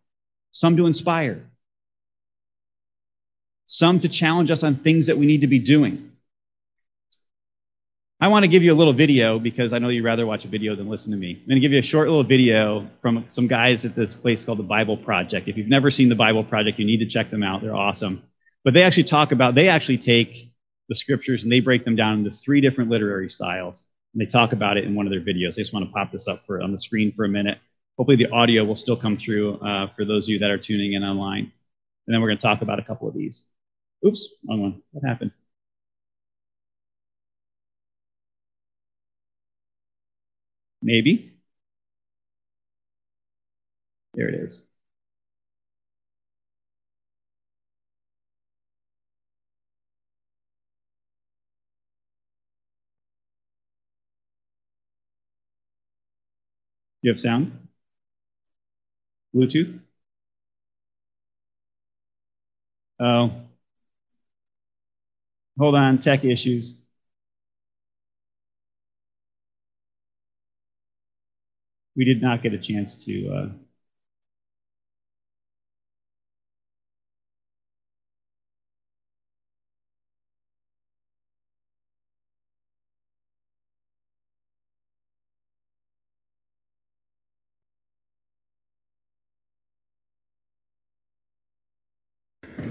[0.50, 1.44] some to inspire,
[3.72, 6.12] some to challenge us on things that we need to be doing.
[8.20, 10.48] I want to give you a little video because I know you'd rather watch a
[10.48, 11.40] video than listen to me.
[11.40, 14.44] I'm going to give you a short little video from some guys at this place
[14.44, 15.48] called the Bible Project.
[15.48, 17.62] If you've never seen the Bible Project, you need to check them out.
[17.62, 18.22] They're awesome.
[18.62, 20.52] But they actually talk about, they actually take
[20.90, 23.84] the scriptures and they break them down into three different literary styles.
[24.12, 25.54] And they talk about it in one of their videos.
[25.54, 27.56] I just want to pop this up for on the screen for a minute.
[27.96, 30.92] Hopefully the audio will still come through uh, for those of you that are tuning
[30.92, 31.50] in online.
[32.06, 33.46] And then we're going to talk about a couple of these.
[34.06, 34.82] Oops, wrong one.
[34.92, 35.32] What happened?
[40.82, 41.32] Maybe.
[44.14, 44.62] There it is.
[57.02, 57.68] You have sound?
[59.34, 59.80] Bluetooth?
[62.98, 63.51] Oh.
[65.62, 66.74] Hold on, tech issues.
[71.96, 73.48] we did not get a chance to uh,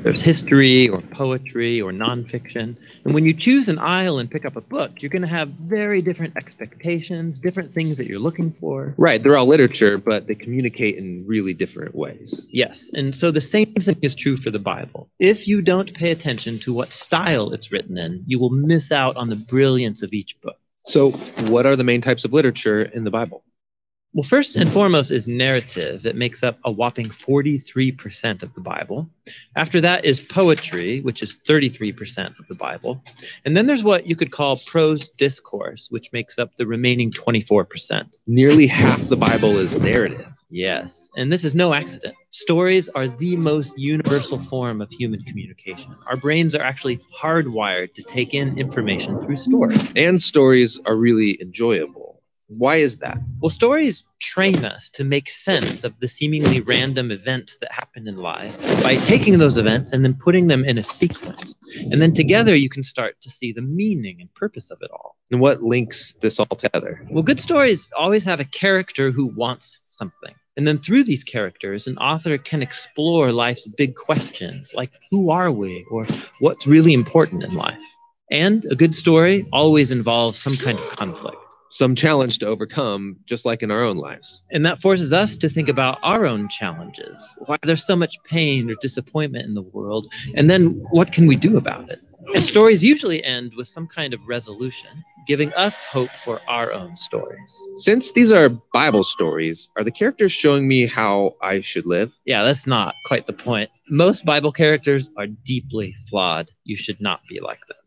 [0.04, 2.76] There's history or poetry or nonfiction.
[3.06, 5.50] And when you choose an aisle and pick up a book, you're going to have
[5.50, 8.96] very different expectations, different things that you're looking for.
[8.98, 12.48] Right, they're all literature, but they communicate in really different ways.
[12.50, 15.08] Yes, and so the same thing is true for the Bible.
[15.20, 19.18] If you don't pay attention to what style it's written in, you will miss out
[19.18, 20.58] on the brilliance of each book.
[20.84, 23.44] So, what are the main types of literature in the Bible?
[24.13, 26.06] Well, first and foremost is narrative.
[26.06, 29.10] It makes up a whopping 43% of the Bible.
[29.56, 33.02] After that is poetry, which is 33% of the Bible.
[33.45, 38.17] And then there's what you could call prose discourse, which makes up the remaining 24%.
[38.28, 40.28] Nearly half the Bible is narrative.
[40.50, 42.13] Yes, and this is no accident.
[42.32, 45.95] Stories are the most universal form of human communication.
[46.08, 49.80] Our brains are actually hardwired to take in information through stories.
[49.95, 52.11] And stories are really enjoyable.
[52.58, 53.18] Why is that?
[53.40, 58.18] Well, stories train us to make sense of the seemingly random events that happen in
[58.18, 61.56] life by taking those events and then putting them in a sequence.
[61.92, 65.16] And then together you can start to see the meaning and purpose of it all.
[65.32, 67.08] And what links this all together?
[67.10, 70.36] Well, good stories always have a character who wants something.
[70.58, 75.52] And then through these characters, an author can explore life's big questions like who are
[75.52, 76.06] we or
[76.42, 77.84] what's really important in life.
[78.30, 81.38] And a good story always involves some kind of conflict
[81.72, 84.44] some challenge to overcome, just like in our own lives.
[84.52, 88.70] And that forces us to think about our own challenges, why there's so much pain
[88.70, 92.02] or disappointment in the world, and then what can we do about it?
[92.36, 96.96] And stories usually end with some kind of resolution, giving us hope for our own
[96.96, 97.62] stories.
[97.76, 102.18] Since these are Bible stories, are the characters showing me how I should live?
[102.26, 103.70] Yeah, that's not quite the point.
[103.90, 106.52] Most Bible characters are deeply flawed.
[106.64, 107.78] You should not be like them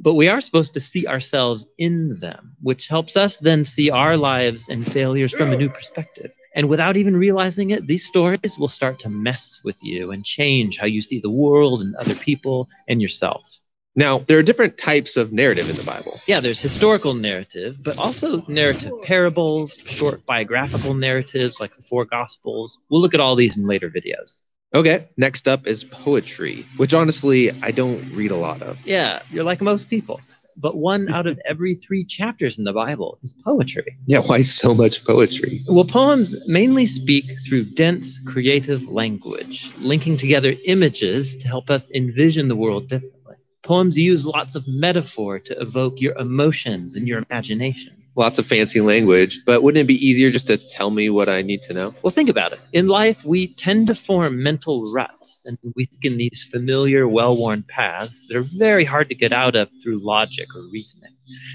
[0.00, 4.16] but we are supposed to see ourselves in them, which helps us then see our
[4.16, 6.32] lives and failures from a new perspective.
[6.54, 10.78] And without even realizing it, these stories will start to mess with you and change
[10.78, 13.60] how you see the world and other people and yourself.
[13.94, 16.20] Now, there are different types of narrative in the Bible.
[16.26, 22.78] Yeah, there's historical narrative, but also narrative parables, short biographical narratives like the four Gospels.
[22.88, 24.44] We'll look at all these in later videos.
[24.72, 28.78] Okay, next up is poetry, which honestly I don't read a lot of.
[28.84, 30.20] Yeah, you're like most people.
[30.56, 33.96] But one out of every three chapters in the Bible is poetry.
[34.06, 35.58] Yeah, why so much poetry?
[35.68, 42.48] Well, poems mainly speak through dense, creative language, linking together images to help us envision
[42.48, 43.36] the world differently.
[43.62, 48.80] Poems use lots of metaphor to evoke your emotions and your imagination lots of fancy
[48.80, 51.94] language, but wouldn't it be easier just to tell me what I need to know?
[52.02, 52.60] Well, think about it.
[52.72, 57.36] In life, we tend to form mental ruts and we think in these familiar, well
[57.36, 61.12] worn paths that are very hard to get out of through logic or reasoning.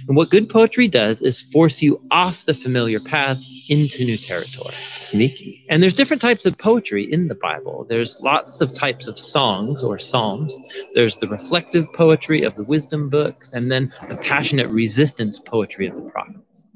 [0.07, 4.75] And what good poetry does is force you off the familiar path into new territory.
[4.95, 5.65] Sneaky.
[5.69, 7.85] And there's different types of poetry in the Bible.
[7.88, 10.59] There's lots of types of songs or psalms.
[10.93, 15.95] There's the reflective poetry of the wisdom books, and then the passionate resistance poetry of
[15.95, 16.69] the prophets.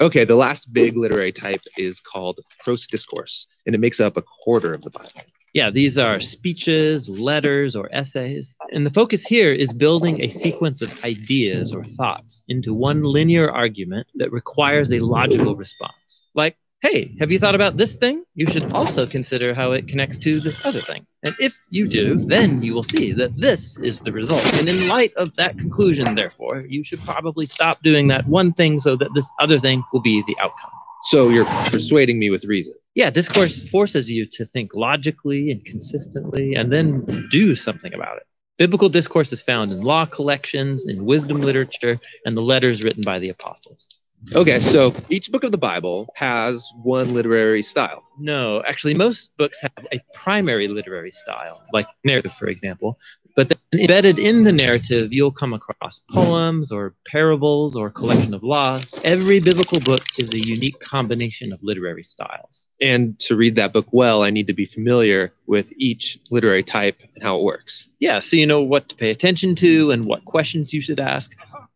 [0.00, 4.22] Okay, the last big literary type is called prose discourse, and it makes up a
[4.22, 5.10] quarter of the Bible.
[5.54, 8.56] Yeah, these are speeches, letters, or essays.
[8.72, 13.48] And the focus here is building a sequence of ideas or thoughts into one linear
[13.48, 16.28] argument that requires a logical response.
[16.34, 18.24] Like, hey, have you thought about this thing?
[18.34, 21.06] You should also consider how it connects to this other thing.
[21.22, 24.44] And if you do, then you will see that this is the result.
[24.54, 28.80] And in light of that conclusion, therefore, you should probably stop doing that one thing
[28.80, 30.72] so that this other thing will be the outcome.
[31.04, 32.74] So you're persuading me with reason.
[32.94, 38.22] Yeah, discourse forces you to think logically and consistently and then do something about it.
[38.56, 43.18] Biblical discourse is found in law collections, in wisdom literature, and the letters written by
[43.18, 43.98] the apostles.
[44.34, 48.02] Okay, so each book of the Bible has one literary style.
[48.18, 52.98] No, actually, most books have a primary literary style, like narrative, for example.
[53.36, 58.44] But then embedded in the narrative, you'll come across poems or parables or collection of
[58.44, 58.92] laws.
[59.02, 62.68] Every biblical book is a unique combination of literary styles.
[62.80, 67.00] And to read that book well, I need to be familiar with each literary type
[67.14, 67.88] and how it works.
[67.98, 71.34] Yeah, so you know what to pay attention to and what questions you should ask.
[71.52, 71.68] All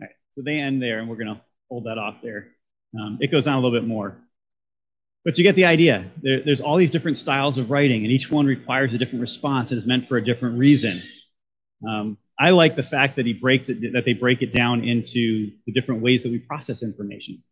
[0.00, 2.48] right, so they end there, and we're going to hold that off there.
[2.98, 4.16] Um, it goes on a little bit more.
[5.24, 6.04] But you get the idea.
[6.22, 9.70] There, there's all these different styles of writing, and each one requires a different response
[9.70, 11.02] and is meant for a different reason.
[11.88, 15.50] Um, I like the fact that he breaks it, that they break it down into
[15.66, 17.42] the different ways that we process information.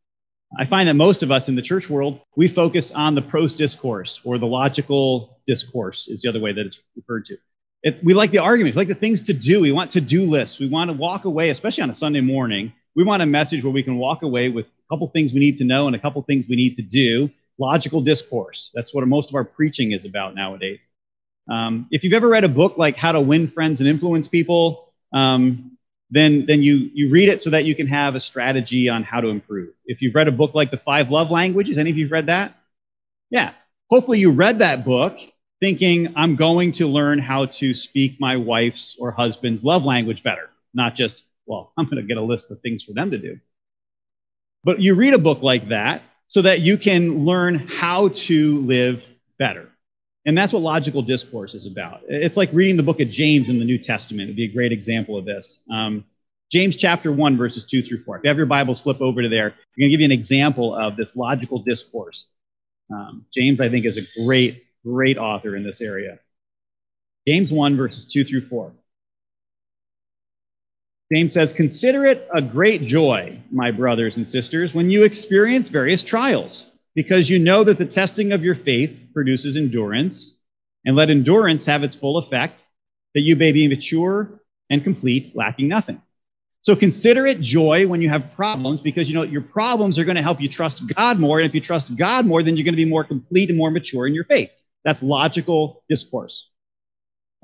[0.59, 3.55] I find that most of us in the church world, we focus on the prose
[3.55, 7.39] discourse or the logical discourse is the other way that it's referred to.
[7.83, 9.61] It, we like the arguments, we like the things to do.
[9.61, 10.59] We want to-do lists.
[10.59, 12.73] We want to walk away, especially on a Sunday morning.
[12.95, 15.57] We want a message where we can walk away with a couple things we need
[15.59, 17.31] to know and a couple things we need to do.
[17.59, 18.71] Logical discourse.
[18.75, 20.81] That's what most of our preaching is about nowadays.
[21.51, 24.93] Um, if you've ever read a book like How to Win Friends and Influence People,
[25.13, 25.77] um,
[26.11, 29.21] then, then you, you read it so that you can have a strategy on how
[29.21, 29.71] to improve.
[29.87, 32.55] If you've read a book like The Five Love Languages, any of you read that?
[33.31, 33.53] Yeah.
[33.91, 35.19] Hopefully you read that book
[35.61, 40.51] thinking, I'm going to learn how to speak my wife's or husband's love language better,
[40.75, 43.39] not just, well, I'm going to get a list of things for them to do.
[44.65, 49.05] But you read a book like that so that you can learn how to live
[49.39, 49.69] better.
[50.25, 52.01] And that's what logical discourse is about.
[52.09, 54.29] It's like reading the book of James in the New Testament.
[54.29, 55.61] It'd be a great example of this.
[55.71, 56.07] Um,
[56.51, 58.17] James chapter 1, verses 2 through 4.
[58.17, 59.49] If you have your Bibles, flip over to there.
[59.49, 62.29] I'm going to give you an example of this logical discourse.
[62.91, 66.19] Um, James, I think, is a great, great author in this area.
[67.29, 68.73] James 1, verses 2 through 4.
[71.13, 76.03] James says, Consider it a great joy, my brothers and sisters, when you experience various
[76.03, 80.37] trials, because you know that the testing of your faith produces endurance,
[80.85, 82.63] and let endurance have its full effect,
[83.15, 84.41] that you may be mature
[84.71, 86.01] and complete, lacking nothing.
[86.63, 90.17] So consider it joy when you have problems, because you know your problems are going
[90.17, 91.41] to help you trust God more.
[91.41, 93.71] And if you trust God more, then you're going to be more complete and more
[93.71, 94.51] mature in your faith.
[94.85, 96.52] That's logical discourse.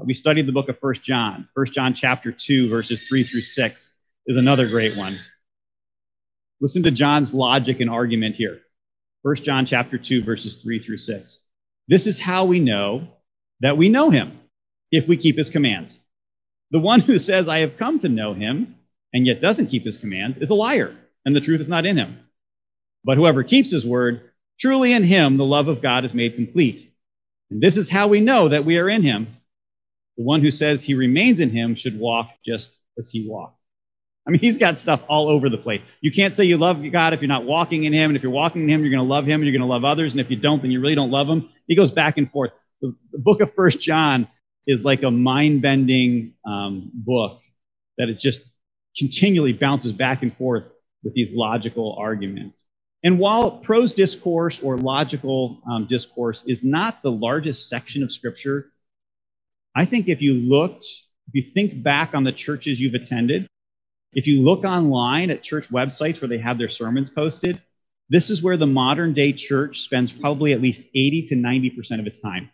[0.05, 1.49] We studied the book of First John.
[1.55, 3.93] First John chapter 2, verses 3 through 6
[4.27, 5.19] is another great one.
[6.61, 8.61] Listen to John's logic and argument here.
[9.25, 11.39] First John chapter 2, verses 3 through 6.
[11.89, 13.09] This is how we know
[13.61, 14.39] that we know him,
[14.93, 15.99] if we keep his commands.
[16.71, 18.77] The one who says, I have come to know him,
[19.13, 20.95] and yet doesn't keep his commands, is a liar,
[21.25, 22.21] and the truth is not in him.
[23.03, 24.31] But whoever keeps his word,
[24.61, 26.89] truly in him the love of God is made complete.
[27.51, 29.35] And this is how we know that we are in him.
[30.19, 33.59] The one who says he remains in him should walk just as he walked.
[34.27, 35.81] I mean, he's got stuff all over the place.
[36.03, 38.11] You can't say you love God if you're not walking in him.
[38.11, 39.73] And if you're walking in him, you're going to love him and you're going to
[39.73, 40.13] love others.
[40.13, 41.49] And if you don't, then you really don't love him.
[41.67, 42.51] He goes back and forth.
[42.83, 44.29] The, the book of First John
[44.67, 47.41] is like a mind bending um, book
[47.97, 48.43] that it just
[48.99, 50.65] continually bounces back and forth
[51.03, 52.65] with these logical arguments.
[53.05, 58.73] And while prose discourse or logical um, discourse is not the largest section of scripture,
[59.79, 60.85] I think if you looked,
[61.29, 63.47] if you think back on the churches you've attended,
[64.13, 67.63] if you look online at church websites where they have their sermons posted,
[68.09, 72.09] this is where the modern day church spends probably at least 80 to 90% of
[72.09, 72.51] its time.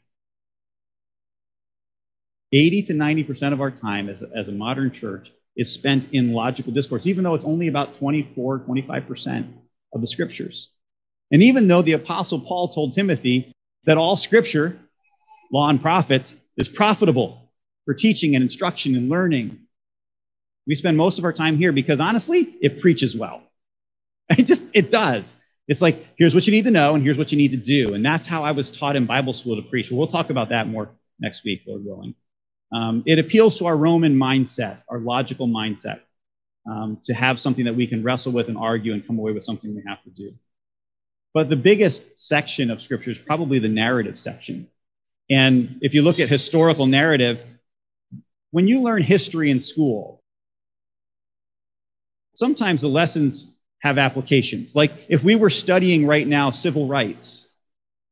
[2.52, 6.34] 80 to 90% of our time as a, as a modern church is spent in
[6.34, 9.50] logical discourse, even though it's only about 24, 25%
[9.94, 10.68] of the scriptures.
[11.30, 13.54] And even though the Apostle Paul told Timothy
[13.86, 14.78] that all scripture,
[15.50, 17.50] law and prophets, is profitable
[17.84, 19.58] for teaching and instruction and learning.
[20.66, 23.42] We spend most of our time here because honestly, it preaches well.
[24.38, 25.34] It just, it does.
[25.68, 27.92] It's like, here's what you need to know and here's what you need to do.
[27.92, 29.90] And that's how I was taught in Bible school to preach.
[29.90, 30.88] We'll talk about that more
[31.20, 32.14] next week, Lord willing.
[32.72, 36.00] Um, it appeals to our Roman mindset, our logical mindset,
[36.66, 39.44] um, to have something that we can wrestle with and argue and come away with
[39.44, 40.32] something we have to do.
[41.34, 44.68] But the biggest section of Scripture is probably the narrative section.
[45.30, 47.40] And if you look at historical narrative,
[48.50, 50.22] when you learn history in school,
[52.34, 53.50] sometimes the lessons
[53.80, 54.74] have applications.
[54.74, 57.46] Like if we were studying right now civil rights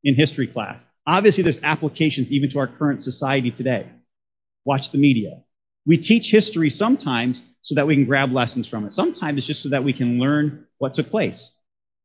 [0.05, 3.87] in history class, obviously there's applications even to our current society today.
[4.65, 5.43] Watch the media.
[5.87, 8.93] We teach history sometimes so that we can grab lessons from it.
[8.93, 11.51] Sometimes it's just so that we can learn what took place.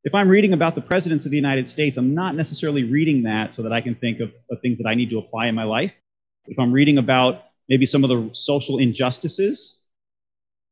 [0.07, 3.53] If I'm reading about the presidents of the United States, I'm not necessarily reading that
[3.53, 5.65] so that I can think of, of things that I need to apply in my
[5.65, 5.91] life.
[6.45, 9.81] If I'm reading about maybe some of the social injustices,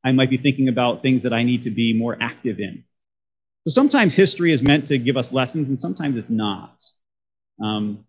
[0.02, 2.84] I might be thinking about things that I need to be more active in.
[3.66, 6.82] So sometimes history is meant to give us lessons, and sometimes it's not.
[7.62, 8.06] Um,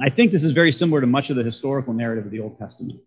[0.00, 2.60] I think this is very similar to much of the historical narrative of the Old
[2.60, 3.00] Testament.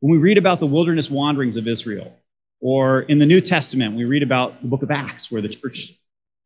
[0.00, 2.12] When we read about the wilderness wanderings of Israel,
[2.60, 5.94] or in the New Testament, we read about the book of Acts, where the church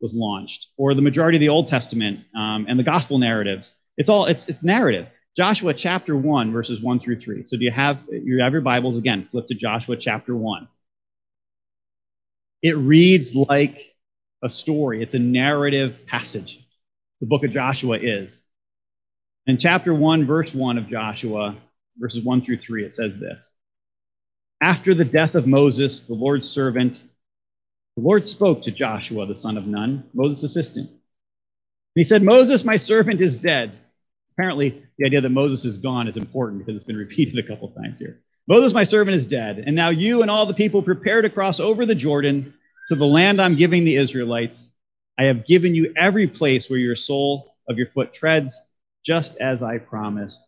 [0.01, 3.74] was launched, or the majority of the Old Testament um, and the gospel narratives.
[3.96, 5.07] It's all it's it's narrative.
[5.36, 7.44] Joshua chapter one, verses one through three.
[7.44, 9.28] So do you have you have your Bibles again?
[9.30, 10.68] Flip to Joshua chapter one.
[12.62, 13.94] It reads like
[14.42, 15.03] a story.
[15.03, 16.59] It's a narrative passage.
[17.20, 18.42] The book of Joshua is.
[19.46, 21.57] In chapter 1, verse 1 of Joshua,
[21.98, 23.48] verses 1 through 3, it says this
[24.61, 27.01] After the death of Moses, the Lord's servant,
[27.97, 30.88] the Lord spoke to Joshua, the son of Nun, Moses' assistant.
[30.88, 30.99] And
[31.95, 33.72] he said, Moses, my servant, is dead.
[34.32, 37.68] Apparently, the idea that Moses is gone is important because it's been repeated a couple
[37.70, 38.20] times here.
[38.49, 39.59] Moses, my servant, is dead.
[39.59, 42.55] And now you and all the people prepare to cross over the Jordan
[42.88, 44.70] to the land I'm giving the Israelites.
[45.18, 48.59] I have given you every place where your sole of your foot treads,
[49.05, 50.43] just as I promised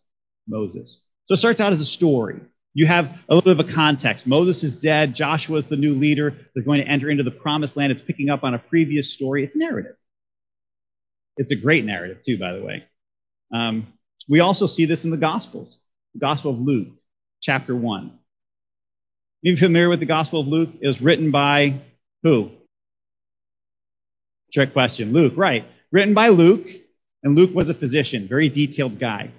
[0.47, 1.05] Moses.
[1.25, 2.41] So it starts out as a story.
[2.73, 4.25] You have a little bit of a context.
[4.25, 5.13] Moses is dead.
[5.13, 6.35] Joshua is the new leader.
[6.53, 7.91] They're going to enter into the promised land.
[7.91, 9.43] It's picking up on a previous story.
[9.43, 9.95] It's narrative.
[11.37, 12.83] It's a great narrative, too, by the way.
[13.53, 13.87] Um,
[14.27, 15.79] we also see this in the Gospels.
[16.13, 16.87] The Gospel of Luke,
[17.41, 18.05] chapter 1.
[18.07, 18.11] Are
[19.41, 20.69] you familiar with the Gospel of Luke?
[20.81, 21.79] It was written by
[22.23, 22.51] who?
[24.51, 25.13] Trick question.
[25.13, 25.65] Luke, right.
[25.91, 26.65] Written by Luke,
[27.21, 29.31] and Luke was a physician, very detailed guy.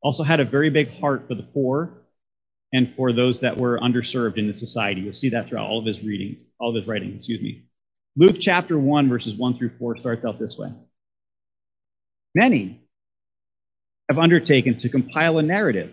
[0.00, 1.98] Also had a very big heart for the poor
[2.72, 5.00] and for those that were underserved in the society.
[5.00, 7.64] You'll see that throughout all of his readings, all of his writings, excuse me.
[8.16, 10.72] Luke chapter 1, verses 1 through 4 starts out this way.
[12.34, 12.82] Many
[14.08, 15.92] have undertaken to compile a narrative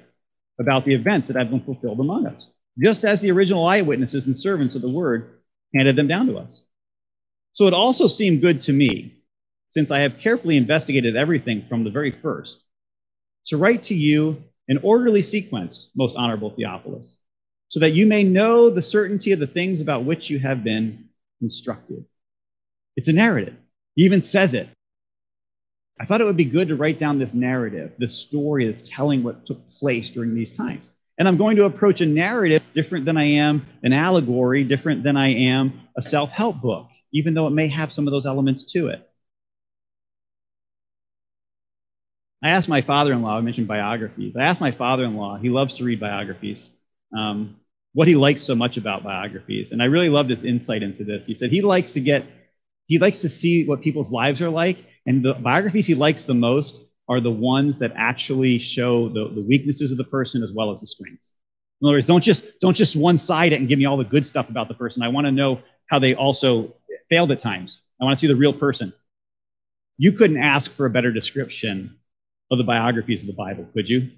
[0.59, 2.49] about the events that have been fulfilled among us,
[2.81, 5.39] just as the original eyewitnesses and servants of the word
[5.75, 6.61] handed them down to us.
[7.53, 9.23] So it also seemed good to me,
[9.69, 12.61] since I have carefully investigated everything from the very first,
[13.47, 17.17] to write to you an orderly sequence, most honorable Theophilus,
[17.69, 21.09] so that you may know the certainty of the things about which you have been
[21.41, 22.05] instructed.
[22.95, 23.55] It's a narrative.
[23.95, 24.67] He even says it.
[25.99, 29.23] I thought it would be good to write down this narrative, this story that's telling
[29.23, 30.89] what took place during these times.
[31.17, 35.15] And I'm going to approach a narrative different than I am an allegory, different than
[35.15, 38.73] I am a self help book, even though it may have some of those elements
[38.73, 39.09] to it.
[42.45, 44.35] I asked my father in law, I mentioned biographies.
[44.35, 46.69] I asked my father in law, he loves to read biographies,
[47.17, 47.55] um,
[47.93, 49.71] what he likes so much about biographies.
[49.71, 51.25] And I really loved his insight into this.
[51.25, 52.23] He said he likes to get,
[52.85, 54.77] he likes to see what people's lives are like.
[55.07, 59.41] And the biographies he likes the most are the ones that actually show the, the
[59.41, 61.33] weaknesses of the person as well as the strengths.
[61.81, 64.03] In other words, don't just don't just one side it and give me all the
[64.03, 65.01] good stuff about the person.
[65.01, 66.75] I want to know how they also
[67.09, 67.81] failed at times.
[67.99, 68.93] I want to see the real person.
[69.97, 71.97] You couldn't ask for a better description
[72.51, 74.11] of the biographies of the Bible, could you?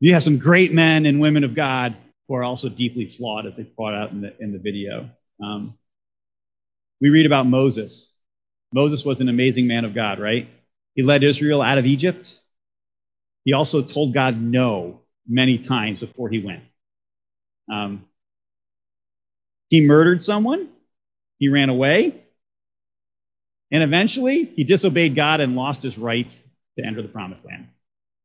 [0.00, 1.96] You have some great men and women of God
[2.28, 5.10] who are also deeply flawed, as they brought out in the, in the video.
[5.42, 5.78] Um,
[7.00, 8.12] we read about Moses.
[8.72, 10.48] Moses was an amazing man of God, right?
[10.94, 12.38] He led Israel out of Egypt.
[13.44, 16.62] He also told God no many times before he went.
[17.70, 18.04] Um,
[19.68, 20.68] he murdered someone,
[21.38, 22.22] he ran away,
[23.70, 26.34] and eventually he disobeyed God and lost his right
[26.78, 27.68] to enter the promised land.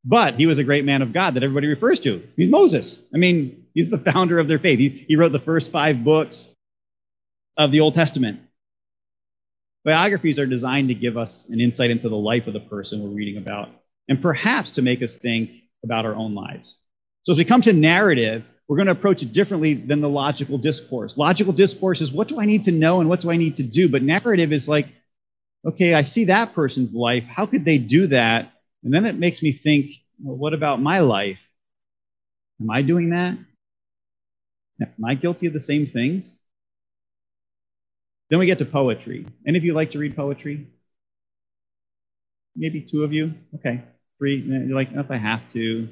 [0.05, 2.23] But he was a great man of God that everybody refers to.
[2.37, 2.99] He's Moses.
[3.13, 4.79] I mean, he's the founder of their faith.
[4.79, 6.47] He, he wrote the first five books
[7.57, 8.39] of the Old Testament.
[9.83, 13.09] Biographies are designed to give us an insight into the life of the person we're
[13.09, 13.69] reading about,
[14.07, 15.51] and perhaps to make us think
[15.83, 16.77] about our own lives.
[17.23, 20.57] So as we come to narrative, we're going to approach it differently than the logical
[20.57, 21.17] discourse.
[21.17, 23.63] Logical discourse is what do I need to know and what do I need to
[23.63, 23.89] do?
[23.89, 24.87] But narrative is like,
[25.65, 27.23] okay, I see that person's life.
[27.23, 28.51] How could they do that?
[28.83, 29.91] And then it makes me think,
[30.23, 31.39] well, what about my life?
[32.61, 33.37] Am I doing that?
[34.81, 36.39] Am I guilty of the same things?
[38.29, 39.25] Then we get to poetry.
[39.47, 40.67] Any of you like to read poetry?
[42.55, 43.33] Maybe two of you?
[43.55, 43.83] Okay.
[44.17, 44.39] Three.
[44.41, 45.89] Eh, You're like, if I have to.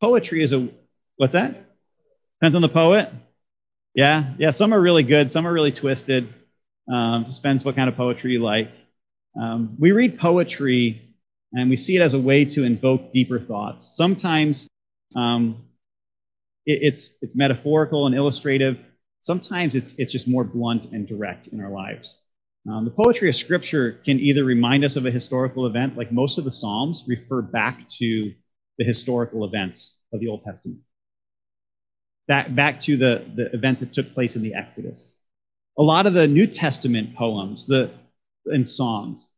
[0.00, 0.68] Poetry is a,
[1.16, 1.54] what's that?
[2.40, 3.10] Depends on the poet?
[3.94, 6.32] Yeah, yeah, some are really good, some are really twisted.
[6.92, 8.70] Um, depends what kind of poetry you like.
[9.40, 11.02] Um, we read poetry
[11.52, 13.96] and we see it as a way to invoke deeper thoughts.
[13.96, 14.68] Sometimes
[15.14, 15.64] um,
[16.64, 18.78] it, it's, it's metaphorical and illustrative.
[19.20, 22.20] Sometimes it's, it's just more blunt and direct in our lives.
[22.70, 26.38] Um, the poetry of Scripture can either remind us of a historical event, like most
[26.38, 28.32] of the Psalms refer back to
[28.78, 30.80] the historical events of the Old Testament,
[32.26, 35.16] back, back to the, the events that took place in the Exodus
[35.78, 37.90] a lot of the New Testament poems the,
[38.46, 39.28] and songs.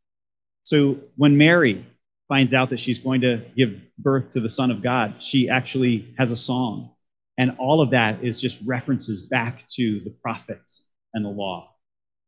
[0.63, 1.85] So when Mary
[2.27, 6.13] finds out that she's going to give birth to the Son of God, she actually
[6.17, 6.91] has a song.
[7.37, 10.83] And all of that is just references back to the prophets
[11.13, 11.73] and the law.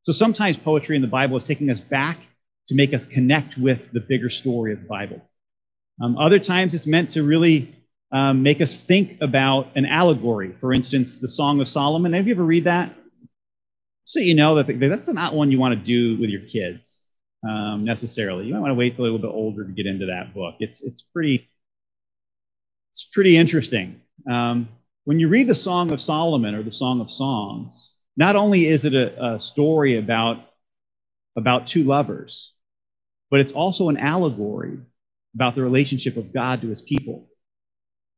[0.03, 2.18] So sometimes poetry in the Bible is taking us back
[2.68, 5.22] to make us connect with the bigger story of the Bible.
[6.01, 7.76] Um, other times it's meant to really
[8.12, 10.55] um, make us think about an allegory.
[10.59, 12.14] For instance, the Song of Solomon.
[12.14, 12.93] Have you ever read that?
[14.12, 17.09] So you know that that's not one you want to do with your kids
[17.47, 18.45] um, necessarily.
[18.45, 20.55] You might want to wait till a little bit older to get into that book.
[20.59, 21.49] It's it's pretty
[22.91, 24.01] it's pretty interesting.
[24.30, 24.68] Um,
[25.05, 28.84] when you read the Song of Solomon or the Song of Songs, not only is
[28.84, 30.39] it a, a story about
[31.38, 32.51] about two lovers,
[33.30, 34.78] but it's also an allegory
[35.36, 37.30] about the relationship of God to his people.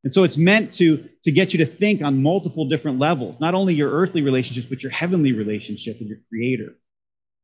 [0.03, 3.53] And so it's meant to, to get you to think on multiple different levels, not
[3.53, 6.75] only your earthly relationships, but your heavenly relationship with your creator.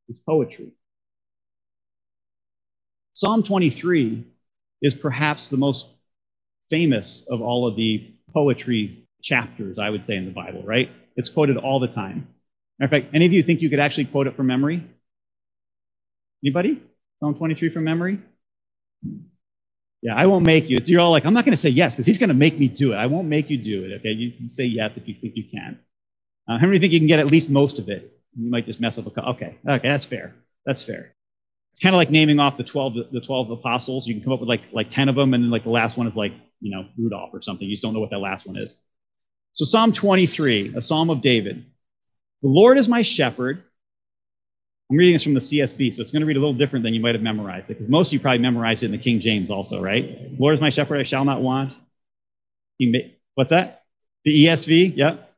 [0.10, 0.74] It's poetry.
[3.14, 4.26] Psalm 23
[4.82, 5.88] is perhaps the most
[6.70, 10.90] famous of all of the poetry chapters, I would say, in the Bible, right?
[11.16, 12.28] It's quoted all the time.
[12.78, 14.86] Matter of fact, any of you think you could actually quote it from memory?
[16.44, 16.82] Anybody?
[17.20, 18.20] Psalm 23 from memory?
[20.02, 20.78] Yeah, I won't make you.
[20.78, 22.58] It's, you're all like, I'm not going to say yes because he's going to make
[22.58, 22.96] me do it.
[22.96, 24.00] I won't make you do it.
[24.00, 25.80] Okay, you can say yes if you think you can.
[26.48, 28.18] Uh, how many think you can get at least most of it?
[28.38, 29.12] You might just mess up a.
[29.12, 30.36] Co- okay, okay, that's fair.
[30.66, 31.14] That's fair.
[31.74, 34.08] It's kind of like naming off the 12 the 12 apostles.
[34.08, 35.98] You can come up with like like 10 of them, and then like the last
[35.98, 37.68] one is like you know Rudolph or something.
[37.68, 38.76] You just don't know what that last one is.
[39.54, 41.66] So Psalm 23, a psalm of David.
[42.42, 43.64] The Lord is my shepherd.
[44.90, 46.96] I'm reading this from the CSB, so it's going to read a little different than
[46.96, 49.20] you might have memorized it, because most of you probably memorized it in the King
[49.20, 50.32] James also, right?
[50.40, 51.74] Lord is my shepherd, I shall not want.
[52.80, 53.84] He ma- What's that?
[54.26, 54.98] The ESV?
[54.98, 55.32] Yep.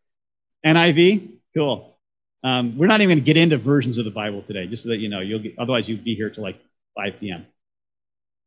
[0.66, 1.34] NIV?
[1.56, 1.97] Cool.
[2.45, 4.89] Um, we're not even going to get into versions of the Bible today, just so
[4.89, 5.20] that you know.
[5.20, 6.60] You'll get, otherwise, you'd be here till like
[6.95, 7.45] 5 p.m.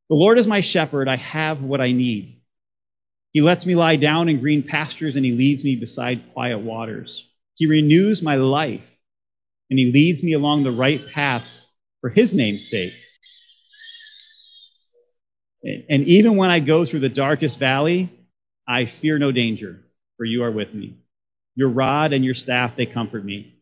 [0.08, 2.40] The Lord is my shepherd, I have what I need.
[3.32, 7.26] He lets me lie down in green pastures, and he leads me beside quiet waters.
[7.56, 8.82] He renews my life
[9.74, 11.66] and he leads me along the right paths
[12.00, 12.92] for his name's sake.
[15.64, 18.08] And even when I go through the darkest valley,
[18.68, 19.82] I fear no danger,
[20.16, 20.98] for you are with me.
[21.56, 23.56] Your rod and your staff, they comfort me.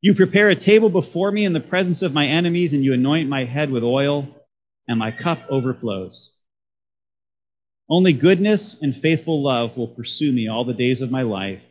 [0.00, 3.28] You prepare a table before me in the presence of my enemies, and you anoint
[3.28, 4.28] my head with oil,
[4.86, 6.32] and my cup overflows.
[7.90, 11.62] Only goodness and faithful love will pursue me all the days of my life,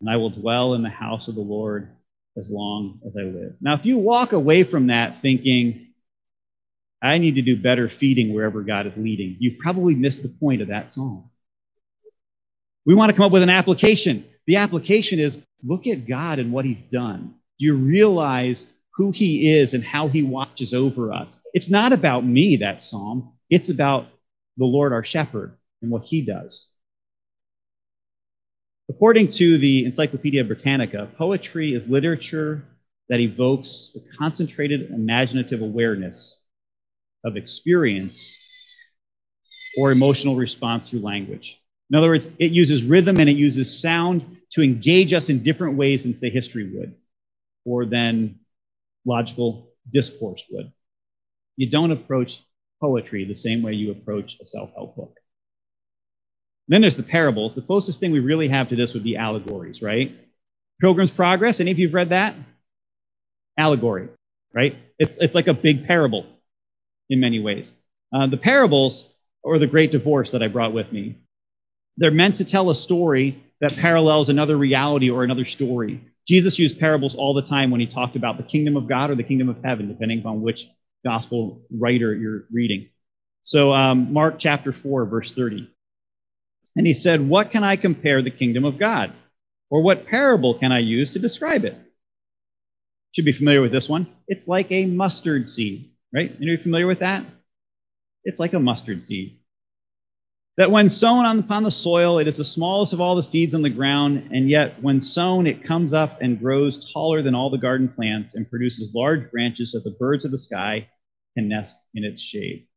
[0.00, 1.94] and I will dwell in the house of the Lord
[2.36, 3.54] as long as I live.
[3.60, 5.88] Now, if you walk away from that thinking,
[7.02, 10.62] I need to do better feeding wherever God is leading, you've probably missed the point
[10.62, 11.30] of that psalm.
[12.84, 14.24] We want to come up with an application.
[14.46, 17.34] The application is look at God and what he's done.
[17.56, 21.38] You realize who he is and how he watches over us.
[21.54, 23.32] It's not about me, that psalm.
[23.50, 24.06] It's about
[24.56, 26.68] the Lord our shepherd and what he does.
[28.90, 32.64] According to the Encyclopedia Britannica, poetry is literature
[33.08, 36.40] that evokes the concentrated imaginative awareness
[37.24, 38.36] of experience
[39.76, 41.58] or emotional response through language.
[41.90, 45.76] In other words, it uses rhythm and it uses sound to engage us in different
[45.76, 46.94] ways than, say, history would,
[47.64, 48.40] or than
[49.04, 50.72] logical discourse would.
[51.56, 52.42] You don't approach
[52.80, 55.14] poetry the same way you approach a self help book.
[56.68, 57.54] Then there's the parables.
[57.54, 60.14] The closest thing we really have to this would be allegories, right?
[60.80, 62.34] Pilgrim's Progress, any of you have read that?
[63.58, 64.08] Allegory,
[64.54, 64.76] right?
[64.98, 66.26] It's, it's like a big parable
[67.08, 67.74] in many ways.
[68.12, 69.12] Uh, the parables,
[69.42, 71.16] or the great divorce that I brought with me,
[71.96, 76.00] they're meant to tell a story that parallels another reality or another story.
[76.28, 79.16] Jesus used parables all the time when he talked about the kingdom of God or
[79.16, 80.68] the kingdom of heaven, depending upon which
[81.04, 82.88] gospel writer you're reading.
[83.42, 85.70] So, um, Mark chapter 4, verse 30.
[86.78, 89.12] And he said, What can I compare the kingdom of God?
[89.68, 91.76] Or what parable can I use to describe it?
[93.12, 94.06] Should be familiar with this one.
[94.28, 96.30] It's like a mustard seed, right?
[96.30, 97.24] Anybody familiar with that?
[98.22, 99.40] It's like a mustard seed.
[100.56, 103.54] That when sown on, upon the soil, it is the smallest of all the seeds
[103.54, 107.50] on the ground, and yet when sown, it comes up and grows taller than all
[107.50, 110.88] the garden plants and produces large branches that the birds of the sky
[111.36, 112.68] can nest in its shade.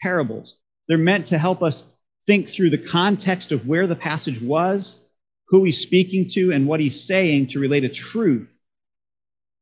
[0.00, 0.56] Parables.
[0.86, 1.84] They're meant to help us
[2.26, 5.00] think through the context of where the passage was,
[5.48, 8.48] who he's speaking to, and what he's saying to relate a truth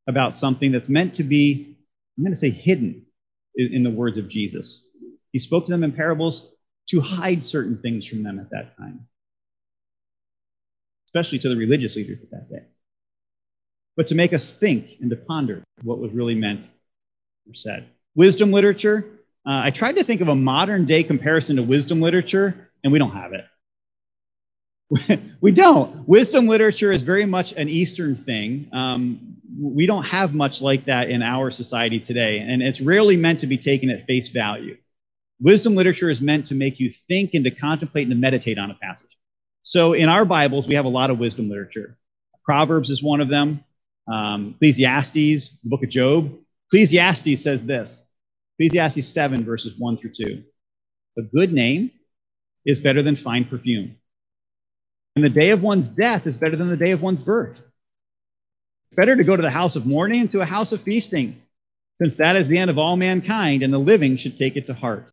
[0.07, 1.77] about something that's meant to be,
[2.17, 3.07] I'm going to say, hidden
[3.55, 4.87] in the words of Jesus.
[5.33, 6.51] He spoke to them in parables
[6.89, 9.07] to hide certain things from them at that time,
[11.07, 12.65] especially to the religious leaders at that day,
[13.97, 16.65] but to make us think and to ponder what was really meant
[17.49, 17.89] or said.
[18.15, 19.07] Wisdom literature,
[19.47, 22.99] uh, I tried to think of a modern day comparison to wisdom literature, and we
[22.99, 23.45] don't have it.
[25.41, 26.07] we don't.
[26.07, 28.69] Wisdom literature is very much an Eastern thing.
[28.73, 33.41] Um, we don't have much like that in our society today, and it's rarely meant
[33.41, 34.77] to be taken at face value.
[35.41, 38.71] Wisdom literature is meant to make you think and to contemplate and to meditate on
[38.71, 39.11] a passage.
[39.63, 41.97] So in our Bibles, we have a lot of wisdom literature.
[42.45, 43.65] Proverbs is one of them.
[44.07, 46.33] Um, Ecclesiastes, the book of Job.
[46.69, 48.05] Ecclesiastes says this
[48.63, 50.45] Ecclesiastes 7, verses 1 through 2.
[51.19, 51.91] A good name
[52.65, 53.97] is better than fine perfume.
[55.17, 57.59] And the day of one's death is better than the day of one's birth.
[57.59, 61.43] It's better to go to the house of mourning and to a house of feasting,
[62.01, 64.75] since that is the end of all mankind, and the living should take it to
[64.75, 65.11] heart.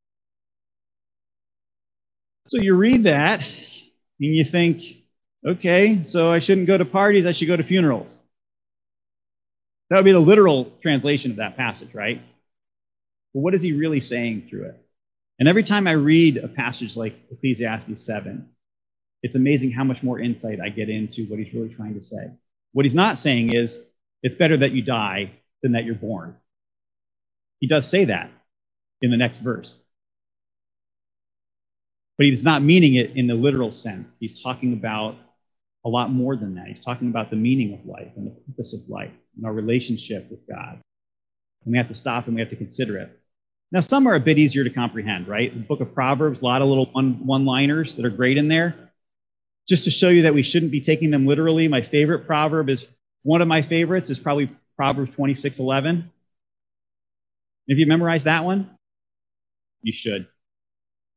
[2.50, 3.42] So you read that,
[4.20, 4.84] and you think,
[5.46, 8.16] okay, so I shouldn't go to parties, I should go to funerals.
[9.90, 12.22] That would be the literal translation of that passage, right?
[13.34, 14.86] But what is he really saying through it?
[15.40, 18.50] And every time I read a passage like Ecclesiastes 7,
[19.24, 22.32] it's amazing how much more insight I get into what he's really trying to say.
[22.74, 23.80] What he's not saying is,
[24.22, 25.32] it's better that you die
[25.64, 26.36] than that you're born.
[27.60, 28.32] He does say that
[29.02, 29.80] in the next verse.
[32.18, 34.18] But he's not meaning it in the literal sense.
[34.20, 35.16] He's talking about
[35.86, 36.68] a lot more than that.
[36.68, 40.30] He's talking about the meaning of life and the purpose of life and our relationship
[40.30, 40.82] with God.
[41.64, 43.19] And we have to stop and we have to consider it.
[43.72, 45.54] Now, some are a bit easier to comprehend, right?
[45.54, 48.48] The book of Proverbs, a lot of little one one liners that are great in
[48.48, 48.92] there.
[49.68, 52.86] Just to show you that we shouldn't be taking them literally, my favorite proverb is
[53.22, 56.10] one of my favorites is probably Proverbs 26 11.
[57.70, 58.72] Have you memorized that one?
[59.84, 60.28] You should.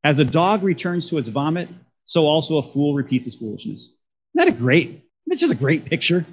[0.05, 1.69] As a dog returns to its vomit,
[2.05, 3.85] so also a fool repeats his foolishness.
[3.85, 3.97] Isn't
[4.35, 5.05] that a great?
[5.27, 6.27] That's just a great picture.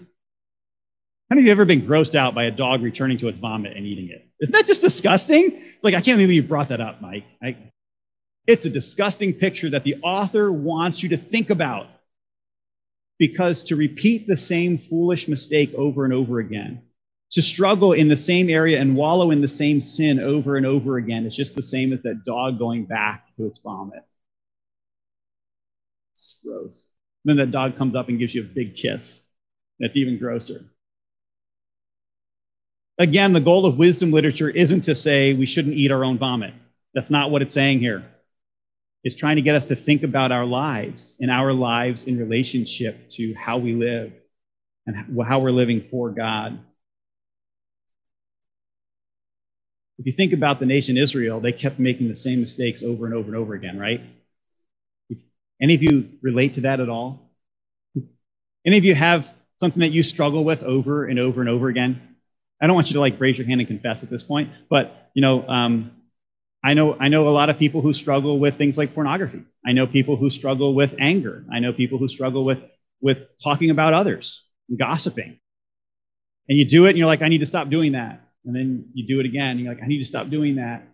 [1.30, 3.78] How many of you ever been grossed out by a dog returning to its vomit
[3.78, 4.28] and eating it?
[4.40, 5.64] Isn't that just disgusting?
[5.84, 7.24] Like, I can't believe you brought that up, Mike.
[7.42, 7.56] I,
[8.48, 11.86] it's a disgusting picture that the author wants you to think about.
[13.20, 16.82] Because to repeat the same foolish mistake over and over again,
[17.32, 20.98] to struggle in the same area and wallow in the same sin over and over
[20.98, 24.04] again is just the same as that dog going back to its vomit.
[26.14, 26.88] It's gross.
[27.24, 29.20] Then that dog comes up and gives you a big kiss.
[29.80, 30.66] That's even grosser.
[33.00, 36.54] Again, the goal of wisdom literature isn't to say we shouldn't eat our own vomit.
[36.94, 38.04] That's not what it's saying here.
[39.06, 43.10] It's trying to get us to think about our lives and our lives in relationship
[43.12, 44.12] to how we live
[44.86, 46.60] and how we're living for God.
[49.98, 53.14] If you think about the nation Israel, they kept making the same mistakes over and
[53.16, 54.02] over and over again, right?
[55.62, 57.32] Any of you relate to that at all?
[58.66, 59.26] Any of you have
[59.58, 62.09] something that you struggle with over and over and over again?
[62.62, 65.12] I don't want you to like raise your hand and confess at this point, but
[65.14, 65.92] you know, um,
[66.64, 69.44] I know I know a lot of people who struggle with things like pornography.
[69.66, 71.46] I know people who struggle with anger.
[71.52, 72.60] I know people who struggle with
[73.02, 75.40] with talking about others and gossiping.
[76.50, 78.22] And you do it, and you're like, I need to stop doing that.
[78.44, 80.82] And then you do it again, and you're like, I need to stop doing that.
[80.82, 80.90] And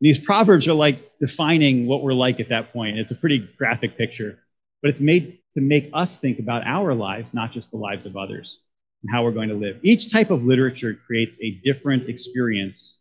[0.00, 2.98] these proverbs are like defining what we're like at that point.
[2.98, 4.40] It's a pretty graphic picture,
[4.82, 8.16] but it's made to make us think about our lives, not just the lives of
[8.16, 8.58] others
[9.04, 9.78] and how we're going to live.
[9.82, 12.98] Each type of literature creates a different experience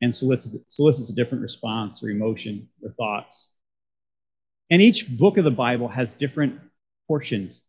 [0.00, 3.50] and solicits, solicits a different response or emotion or thoughts.
[4.70, 6.58] And each book of the Bible has different
[7.06, 7.60] portions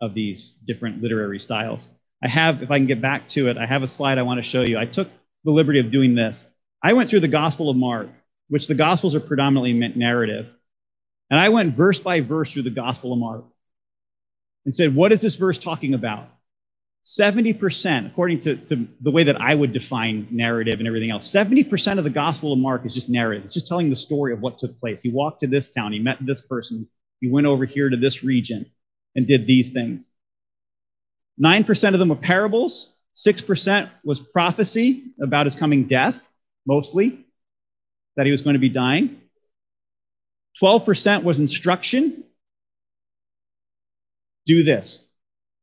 [0.00, 1.88] of these different literary styles.
[2.22, 4.42] I have, if I can get back to it, I have a slide I want
[4.42, 4.78] to show you.
[4.78, 5.08] I took
[5.44, 6.44] the liberty of doing this.
[6.80, 8.08] I went through the Gospel of Mark,
[8.48, 10.46] which the Gospels are predominantly narrative.
[11.30, 13.44] And I went verse by verse through the Gospel of Mark
[14.64, 16.28] and said, what is this verse talking about?
[17.04, 21.98] 70%, according to, to, the way that I would define narrative and everything else, 70%
[21.98, 23.44] of the Gospel of Mark is just narrative.
[23.44, 25.02] It's just telling the story of what took place.
[25.02, 26.88] He walked to this town, he met this person,
[27.20, 28.70] he went over here to this region
[29.16, 30.10] and did these things.
[31.42, 36.20] 9% of them were parables, 6% was prophecy about his coming death,
[36.66, 37.26] mostly,
[38.16, 39.20] that he was going to be dying.
[40.62, 42.24] 12% was instruction.
[44.46, 45.04] Do this.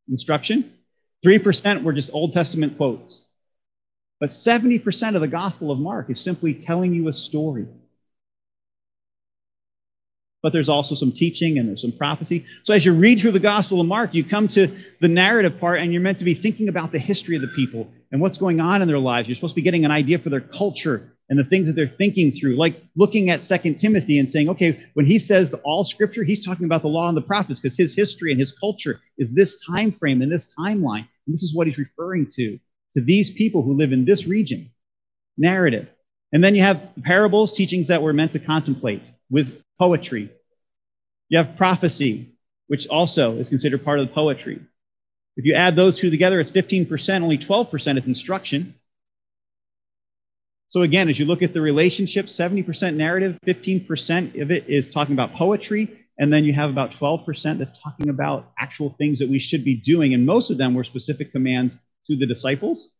[0.10, 0.74] Instruction.
[1.26, 3.22] 3% were just Old Testament quotes.
[4.20, 7.68] But 70% of the Gospel of Mark is simply telling you a story.
[10.42, 12.46] But there's also some teaching and there's some prophecy.
[12.64, 14.70] So as you read through the Gospel of Mark, you come to
[15.02, 17.90] the narrative part and you're meant to be thinking about the history of the people
[18.12, 19.28] and what's going on in their lives.
[19.28, 21.88] You're supposed to be getting an idea for their culture and the things that they're
[21.88, 26.24] thinking through, like looking at Second Timothy and saying, okay, when he says all scripture,
[26.24, 29.32] he's talking about the law and the prophets because his history and his culture is
[29.34, 31.08] this time frame and this timeline.
[31.26, 32.60] And this is what he's referring to,
[32.98, 34.72] to these people who live in this region.
[35.38, 35.88] Narrative.
[36.34, 40.32] And then you have parables, teachings that we're meant to contemplate, with poetry.
[41.30, 42.34] You have prophecy,
[42.68, 44.62] which also is considered part of the poetry.
[45.38, 48.76] If you add those two together, it's 15%, only 12% is instruction.
[50.70, 55.14] So again, as you look at the relationship, 70% narrative, 15% of it is talking
[55.14, 59.40] about poetry, and then you have about 12% that's talking about actual things that we
[59.40, 60.14] should be doing.
[60.14, 62.92] And most of them were specific commands to the disciples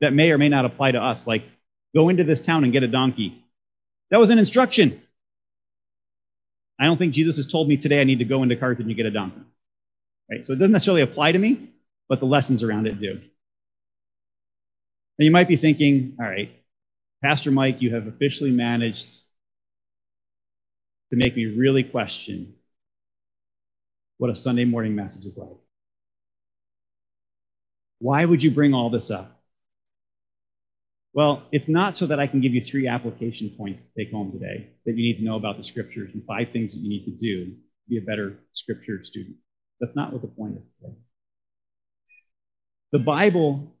[0.00, 1.44] that may or may not apply to us, like
[1.94, 3.44] go into this town and get a donkey.
[4.10, 5.00] That was an instruction.
[6.80, 8.96] I don't think Jesus has told me today I need to go into Carthage and
[8.96, 9.42] get a donkey.
[10.28, 10.44] Right?
[10.44, 11.70] So it doesn't necessarily apply to me,
[12.08, 13.20] but the lessons around it do.
[15.18, 16.50] And you might be thinking, all right,
[17.24, 19.22] Pastor Mike, you have officially managed
[21.10, 22.52] to make me really question
[24.18, 25.56] what a Sunday morning message is like.
[27.98, 29.40] Why would you bring all this up?
[31.14, 34.30] Well, it's not so that I can give you three application points to take home
[34.30, 37.06] today that you need to know about the scriptures and five things that you need
[37.06, 39.36] to do to be a better scripture student.
[39.80, 40.94] That's not what the point is today.
[42.92, 43.74] The Bible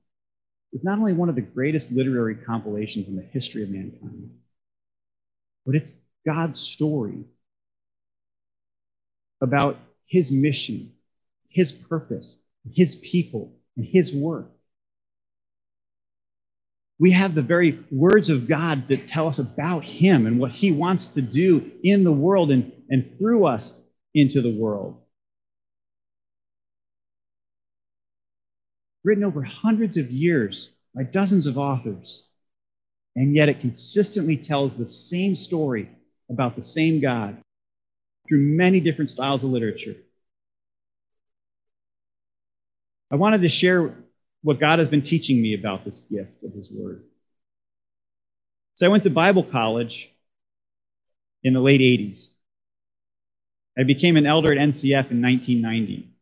[0.74, 4.30] is not only one of the greatest literary compilations in the history of mankind,
[5.64, 7.24] but it's God's story
[9.40, 10.92] about his mission,
[11.48, 12.38] his purpose,
[12.72, 14.50] his people, and his work.
[16.98, 20.72] We have the very words of God that tell us about him and what he
[20.72, 23.72] wants to do in the world and, and through us
[24.14, 25.03] into the world.
[29.04, 32.24] Written over hundreds of years by dozens of authors,
[33.14, 35.90] and yet it consistently tells the same story
[36.30, 37.36] about the same God
[38.26, 39.96] through many different styles of literature.
[43.10, 43.94] I wanted to share
[44.42, 47.04] what God has been teaching me about this gift of His Word.
[48.76, 50.10] So I went to Bible college
[51.42, 52.28] in the late 80s.
[53.78, 56.13] I became an elder at NCF in 1990.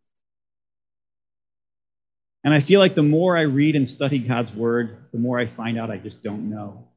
[2.44, 5.46] And I feel like the more I read and study God's Word, the more I
[5.46, 6.88] find out I just don't know.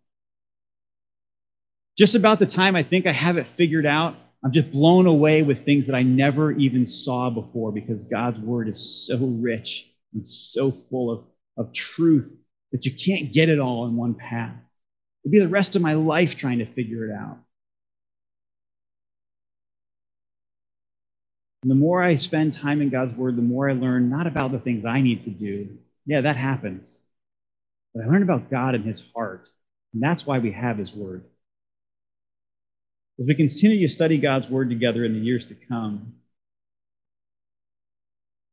[1.98, 5.44] Just about the time I think I have it figured out, I'm just blown away
[5.44, 10.28] with things that I never even saw before because God's word is so rich and
[10.28, 11.24] so full of,
[11.58, 12.32] of truth
[12.72, 14.56] that you can't get it all in one pass.
[15.24, 17.38] It'd be the rest of my life trying to figure it out.
[21.66, 24.52] And the more I spend time in God's word, the more I learn not about
[24.52, 25.80] the things I need to do.
[26.06, 27.02] Yeah, that happens.
[27.92, 29.50] But I learn about God and his heart.
[29.92, 31.24] And that's why we have his word.
[33.20, 36.14] As we continue to study God's Word together in the years to come,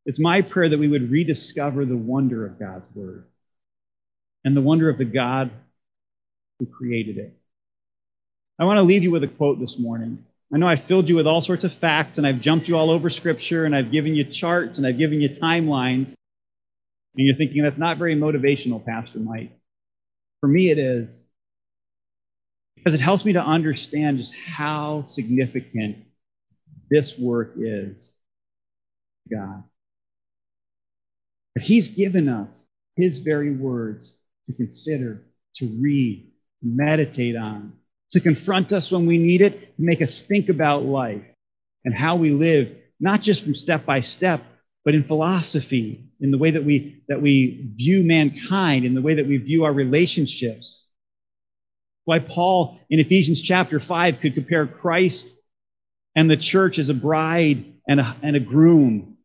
[0.07, 3.27] it's my prayer that we would rediscover the wonder of God's Word
[4.43, 5.51] and the wonder of the God
[6.59, 7.37] who created it.
[8.59, 10.25] I want to leave you with a quote this morning.
[10.55, 12.91] I know I've filled you with all sorts of facts and I've jumped you all
[12.91, 16.15] over Scripture and I've given you charts and I've given you timelines.
[17.17, 19.59] And you're thinking that's not very motivational, Pastor Mike.
[20.41, 21.25] For me, it is
[22.77, 25.99] because it helps me to understand just how significant
[26.91, 28.13] this work is
[29.31, 29.63] God.
[31.55, 35.23] But He's given us His very words to consider,
[35.57, 36.31] to read,
[36.61, 37.75] to meditate on,
[38.13, 41.25] to confront us when we need it, to make us think about life
[41.85, 44.43] and how we live, not just from step by step,
[44.85, 49.15] but in philosophy, in the way that we, that we view mankind, in the way
[49.15, 50.87] that we view our relationships
[52.05, 55.29] why Paul in Ephesians chapter 5 could compare Christ
[56.17, 59.17] and the church as a bride and a, and a groom,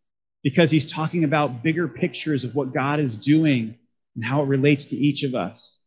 [0.44, 3.76] because he's talking about bigger pictures of what God is doing
[4.16, 5.80] and how it relates to each of us.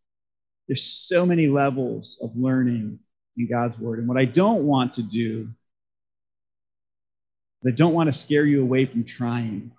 [0.71, 3.01] There's so many levels of learning
[3.37, 3.99] in God's word.
[3.99, 5.49] And what I don't want to do
[7.61, 9.73] is I don't want to scare you away from trying.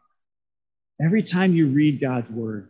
[1.01, 2.67] Every time you read God's word,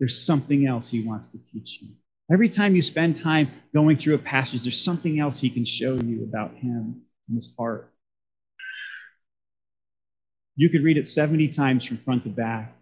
[0.00, 1.90] there's something else he wants to teach you.
[2.28, 5.94] Every time you spend time going through a passage, there's something else he can show
[5.94, 7.88] you about him and his heart.
[10.56, 12.74] You could read it 70 times from front to back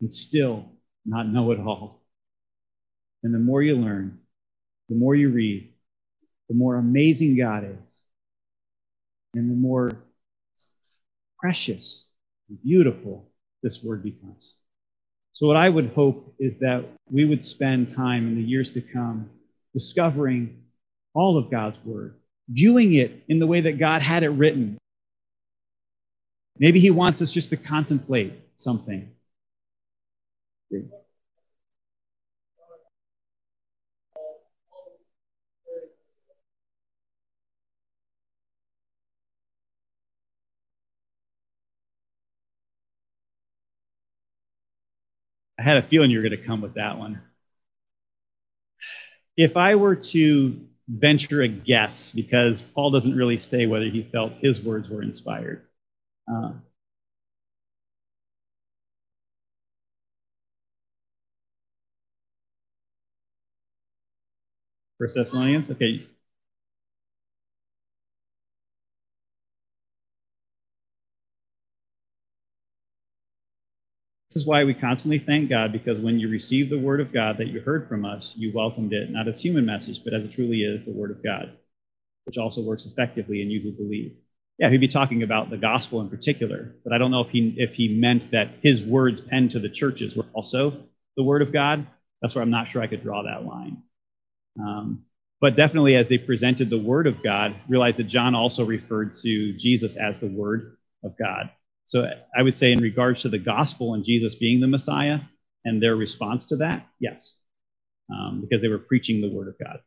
[0.00, 0.68] and still
[1.06, 1.97] not know it all.
[3.22, 4.18] And the more you learn,
[4.88, 5.72] the more you read,
[6.48, 8.00] the more amazing God is,
[9.34, 9.90] and the more
[11.38, 12.06] precious
[12.48, 13.30] and beautiful
[13.62, 14.54] this word becomes.
[15.32, 18.80] So, what I would hope is that we would spend time in the years to
[18.80, 19.30] come
[19.72, 20.64] discovering
[21.14, 22.16] all of God's Word,
[22.48, 24.78] viewing it in the way that God had it written.
[26.58, 29.10] Maybe He wants us just to contemplate something.
[45.58, 47.20] I had a feeling you were going to come with that one.
[49.36, 54.32] If I were to venture a guess, because Paul doesn't really say whether he felt
[54.40, 55.62] his words were inspired.
[56.32, 56.52] Uh,
[64.98, 66.06] First Thessalonians, okay,
[74.28, 77.38] This is why we constantly thank God because when you received the word of God
[77.38, 80.34] that you heard from us, you welcomed it not as human message, but as it
[80.34, 81.56] truly is the word of God,
[82.24, 84.12] which also works effectively in you who believe.
[84.58, 87.54] Yeah, he'd be talking about the gospel in particular, but I don't know if he
[87.56, 90.82] if he meant that his words penned to the churches were also
[91.16, 91.86] the word of God.
[92.20, 93.82] That's where I'm not sure I could draw that line.
[94.58, 95.04] Um,
[95.40, 99.52] but definitely, as they presented the Word of God, realize that John also referred to
[99.56, 101.50] Jesus as the Word of God.
[101.88, 105.20] So I would say, in regards to the gospel and Jesus being the Messiah
[105.64, 107.34] and their response to that, yes,
[108.12, 109.80] um, because they were preaching the Word of God.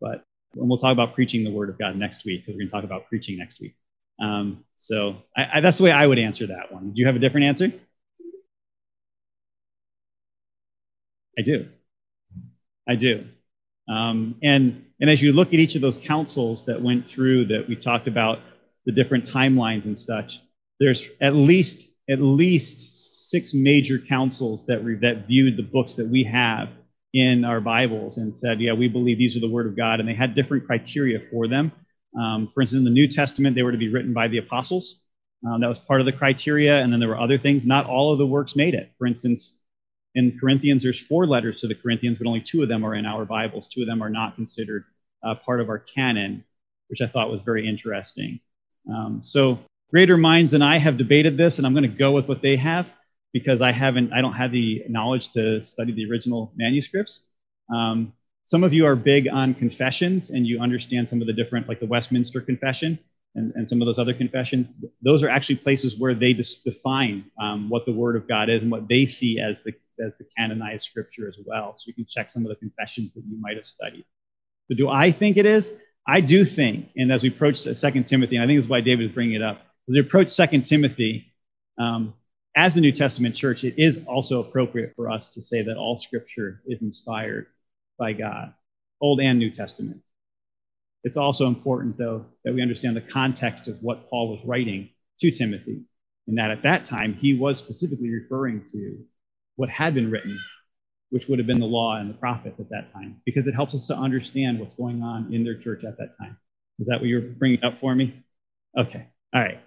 [0.00, 0.24] But
[0.56, 2.72] and we'll talk about preaching the Word of God next week because we're going to
[2.72, 3.76] talk about preaching next week.
[4.20, 6.92] Um, so I, I, that's the way I would answer that one.
[6.92, 7.72] Do you have a different answer?
[11.38, 11.68] I do.
[12.88, 13.26] I do.
[13.88, 17.68] Um, and and as you look at each of those councils that went through that
[17.68, 18.40] we talked about
[18.84, 20.40] the different timelines and such,
[20.80, 26.08] there's at least at least six major councils that re- that viewed the books that
[26.08, 26.68] we have
[27.12, 30.08] in our Bibles and said, yeah, we believe these are the Word of God, and
[30.08, 31.72] they had different criteria for them.
[32.18, 35.00] Um, for instance, in the New Testament, they were to be written by the apostles.
[35.46, 37.66] Um, that was part of the criteria, and then there were other things.
[37.66, 38.92] Not all of the works made it.
[38.98, 39.54] For instance,
[40.14, 43.06] in Corinthians, there's four letters to the Corinthians, but only two of them are in
[43.06, 43.68] our Bibles.
[43.68, 44.84] Two of them are not considered
[45.22, 46.44] uh, part of our canon,
[46.88, 48.40] which I thought was very interesting.
[48.90, 49.58] Um, so
[49.90, 52.56] greater minds than I have debated this, and I'm going to go with what they
[52.56, 52.86] have
[53.32, 57.20] because I haven't, I don't have the knowledge to study the original manuscripts.
[57.74, 58.12] Um,
[58.44, 61.80] some of you are big on confessions and you understand some of the different, like
[61.80, 62.98] the Westminster Confession
[63.34, 64.70] and, and some of those other confessions.
[65.02, 68.70] Those are actually places where they define um, what the Word of God is and
[68.70, 69.72] what they see as the
[70.04, 71.74] as the canonized scripture as well.
[71.76, 74.04] So you can check some of the confessions that you might have studied.
[74.68, 75.72] So do I think it is?
[76.06, 79.06] I do think, and as we approach Second Timothy, and I think that's why David
[79.06, 81.32] is bringing it up, as we approach Second Timothy,
[81.78, 82.14] um,
[82.56, 85.98] as a New Testament church, it is also appropriate for us to say that all
[85.98, 87.46] scripture is inspired
[87.98, 88.54] by God,
[89.00, 90.00] Old and New Testament.
[91.04, 94.88] It's also important, though, that we understand the context of what Paul was writing
[95.20, 95.82] to Timothy,
[96.26, 99.04] and that at that time he was specifically referring to
[99.54, 100.40] what had been written,
[101.10, 103.74] which would have been the law and the prophets at that time, because it helps
[103.74, 106.36] us to understand what's going on in their church at that time.
[106.78, 108.24] Is that what you're bringing up for me?
[108.76, 109.06] Okay.
[109.32, 109.60] All right.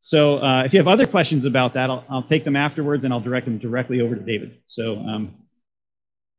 [0.00, 3.12] So uh, if you have other questions about that, I'll, I'll, take them afterwards and
[3.12, 4.58] I'll direct them directly over to David.
[4.64, 5.34] So um,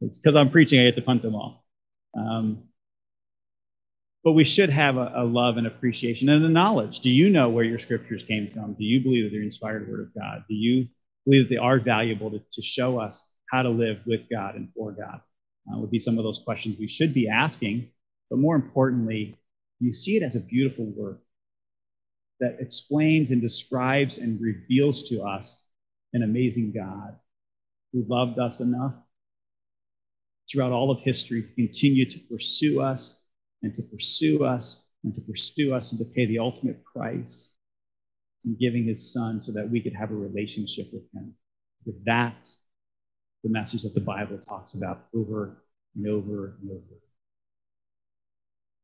[0.01, 1.63] it's because I'm preaching, I get to punt them all.
[2.17, 2.63] Um,
[4.23, 6.99] but we should have a, a, love and appreciation and a knowledge.
[7.01, 8.73] Do you know where your scriptures came from?
[8.73, 10.43] Do you believe that they're inspired word of God?
[10.49, 10.87] Do you
[11.25, 14.69] believe that they are valuable to, to show us how to live with God and
[14.75, 15.21] for God?
[15.71, 17.89] Uh, would be some of those questions we should be asking.
[18.29, 19.37] But more importantly,
[19.79, 21.19] you see it as a beautiful work
[22.41, 25.63] that explains and describes and reveals to us
[26.13, 27.15] an amazing God
[27.93, 28.95] who loved us enough
[30.51, 33.17] throughout all of history to continue to pursue us
[33.61, 37.57] and to pursue us and to pursue us and to pay the ultimate price
[38.43, 41.33] in giving his son so that we could have a relationship with him.
[41.85, 42.59] Because that's
[43.43, 45.63] the message that the Bible talks about over
[45.95, 47.01] and over and over.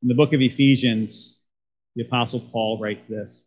[0.03, 1.39] In the book of Ephesians,
[1.95, 3.41] the Apostle Paul writes this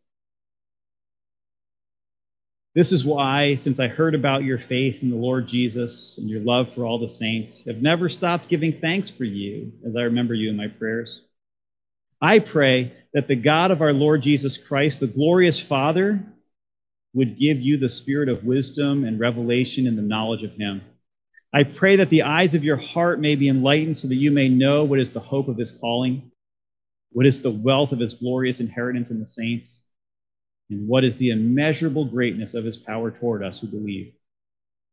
[2.81, 6.41] this is why, since I heard about your faith in the Lord Jesus and your
[6.41, 10.33] love for all the saints, have never stopped giving thanks for you as I remember
[10.33, 11.23] you in my prayers.
[12.23, 16.25] I pray that the God of our Lord Jesus Christ, the glorious Father,
[17.13, 20.81] would give you the spirit of wisdom and revelation in the knowledge of him.
[21.53, 24.49] I pray that the eyes of your heart may be enlightened so that you may
[24.49, 26.33] know what is the hope of his calling,
[27.13, 29.83] what is the wealth of his glorious inheritance in the saints
[30.71, 34.13] and what is the immeasurable greatness of his power toward us who believe,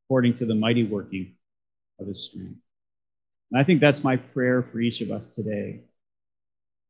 [0.05, 1.35] according to the mighty working
[1.99, 2.59] of his strength.
[3.51, 5.83] And I think that's my prayer for each of us today.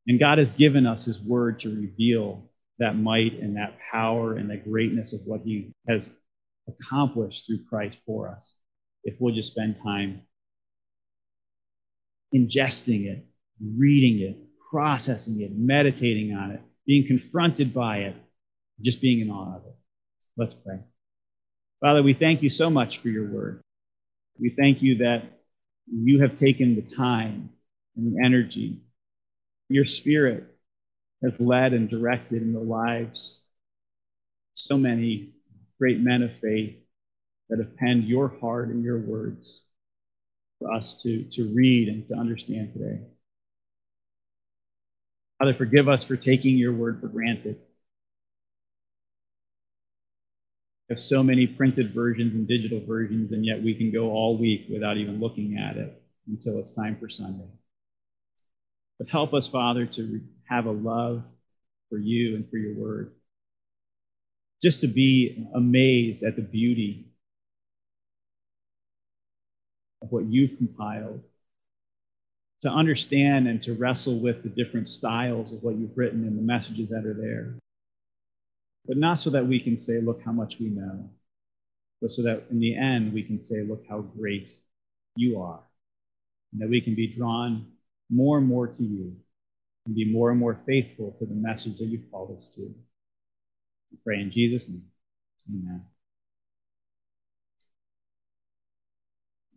[0.08, 4.50] And God has given us his word to reveal that might and that power and
[4.50, 6.10] the greatness of what he has
[6.68, 8.56] accomplished through Christ for us
[9.04, 10.22] if we'll just spend time
[12.34, 13.26] ingesting it,
[13.62, 14.38] reading it,
[14.70, 18.16] processing it, meditating on it, being confronted by it,
[18.82, 19.76] just being in awe of it.
[20.36, 20.80] Let's pray.
[21.82, 23.62] Father, we thank you so much for your word.
[24.40, 25.24] We thank you that
[25.88, 27.50] you have taken the time
[27.96, 28.82] and the energy.
[29.70, 30.46] Your spirit
[31.24, 33.42] has led and directed in the lives
[34.56, 35.34] so many
[35.80, 36.76] great men of faith
[37.50, 39.64] that have penned your heart and your words
[40.60, 43.00] for us to, to read and to understand today.
[45.40, 47.60] Father, forgive us for taking your word for granted.
[50.90, 54.68] Have so many printed versions and digital versions, and yet we can go all week
[54.72, 57.48] without even looking at it until it's time for Sunday.
[58.98, 61.24] But help us, Father, to have a love
[61.90, 63.12] for you and for your word.
[64.62, 67.08] Just to be amazed at the beauty
[70.02, 71.22] of what you've compiled,
[72.62, 76.42] to understand and to wrestle with the different styles of what you've written and the
[76.42, 77.56] messages that are there.
[78.88, 81.10] But not so that we can say, look how much we know,
[82.02, 84.50] but so that in the end we can say, look how great
[85.16, 85.60] you are.
[86.54, 87.68] And that we can be drawn
[88.10, 89.18] more and more to you
[89.86, 92.62] and be more and more faithful to the message that you've called us to.
[92.62, 94.84] We pray in Jesus' name.
[95.50, 95.86] Amen.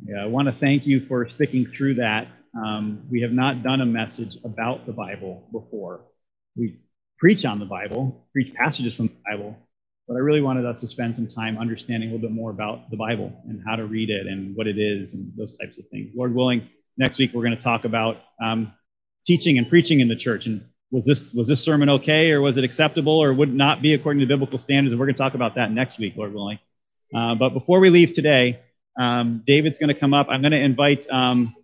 [0.05, 2.29] Yeah, I want to thank you for sticking through that.
[2.55, 6.01] Um, we have not done a message about the Bible before.
[6.57, 6.79] We
[7.21, 9.57] preach on the Bible, preach passages from the Bible,
[10.09, 12.91] but I really wanted us to spend some time understanding a little bit more about
[12.91, 15.85] the Bible and how to read it and what it is and those types of
[15.89, 16.11] things.
[16.17, 18.73] Lord willing, next week we're going to talk about um,
[19.25, 22.57] teaching and preaching in the church and was this was this sermon okay or was
[22.57, 24.93] it acceptable or would not be according to biblical standards?
[24.93, 26.59] And we're going to talk about that next week, Lord willing.
[27.15, 28.59] Uh, but before we leave today,
[28.99, 30.27] um, David's going to come up.
[30.29, 31.55] I'm going to invite um,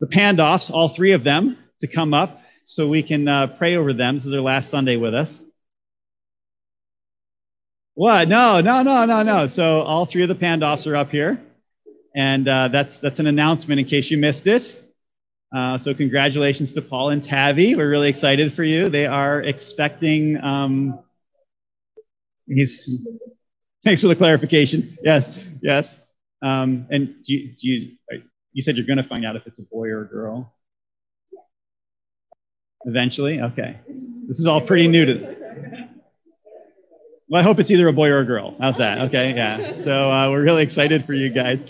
[0.00, 2.39] the Pandoffs, all three of them, to come up
[2.70, 4.14] so we can uh, pray over them.
[4.14, 5.42] This is their last Sunday with us.
[7.94, 8.28] What?
[8.28, 9.48] No, no, no, no, no.
[9.48, 11.40] So all three of the Pandoffs are up here,
[12.14, 14.80] and uh, that's that's an announcement in case you missed it.
[15.54, 17.74] Uh, so congratulations to Paul and Tavi.
[17.74, 18.88] We're really excited for you.
[18.88, 20.40] They are expecting.
[20.40, 21.00] Um,
[22.46, 22.88] he's.
[23.82, 24.96] Thanks for the clarification.
[25.02, 25.28] Yes,
[25.60, 25.98] yes.
[26.40, 27.96] Um, and do you, do you,
[28.52, 30.54] you said you're going to find out if it's a boy or a girl?
[32.84, 33.40] Eventually?
[33.40, 33.78] Okay.
[34.26, 35.88] This is all pretty new to.
[37.28, 38.56] Well, I hope it's either a boy or a girl.
[38.60, 38.98] How's that?
[39.02, 39.70] Okay, yeah.
[39.70, 41.60] So uh, we're really excited for you guys.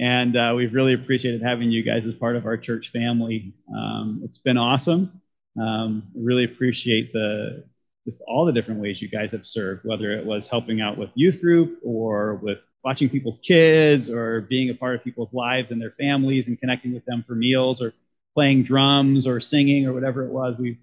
[0.00, 3.54] And uh, we've really appreciated having you guys as part of our church family.
[3.72, 5.20] Um, it's been awesome.
[5.60, 7.64] Um, really appreciate the
[8.04, 11.10] just all the different ways you guys have served, whether it was helping out with
[11.14, 15.80] youth group or with watching people's kids or being a part of people's lives and
[15.80, 17.92] their families and connecting with them for meals or
[18.38, 20.54] playing drums or singing or whatever it was.
[20.60, 20.78] We,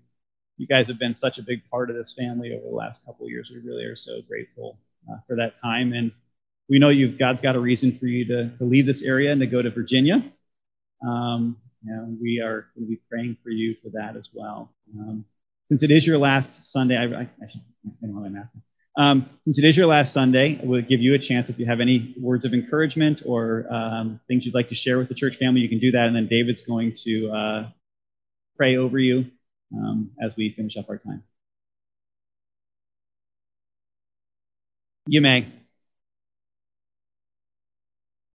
[0.57, 3.25] you guys have been such a big part of this family over the last couple
[3.25, 3.49] of years.
[3.49, 4.77] We really are so grateful
[5.09, 5.93] uh, for that time.
[5.93, 6.11] And
[6.67, 9.39] we know you've God's got a reason for you to, to leave this area and
[9.39, 10.21] to go to Virginia.
[11.07, 14.69] Um, and we are going to be praying for you for that as well.
[14.99, 15.23] Um,
[15.63, 18.41] since it is your last Sunday, I, I, I should I don't know my
[18.97, 21.81] um, since it is your last Sunday, we'll give you a chance if you have
[21.81, 25.61] any words of encouragement or um, things you'd like to share with the church family,
[25.61, 26.07] you can do that.
[26.07, 27.69] And then David's going to uh,
[28.55, 29.25] pray over you
[29.75, 31.23] um, as we finish up our time.
[35.07, 35.45] You may.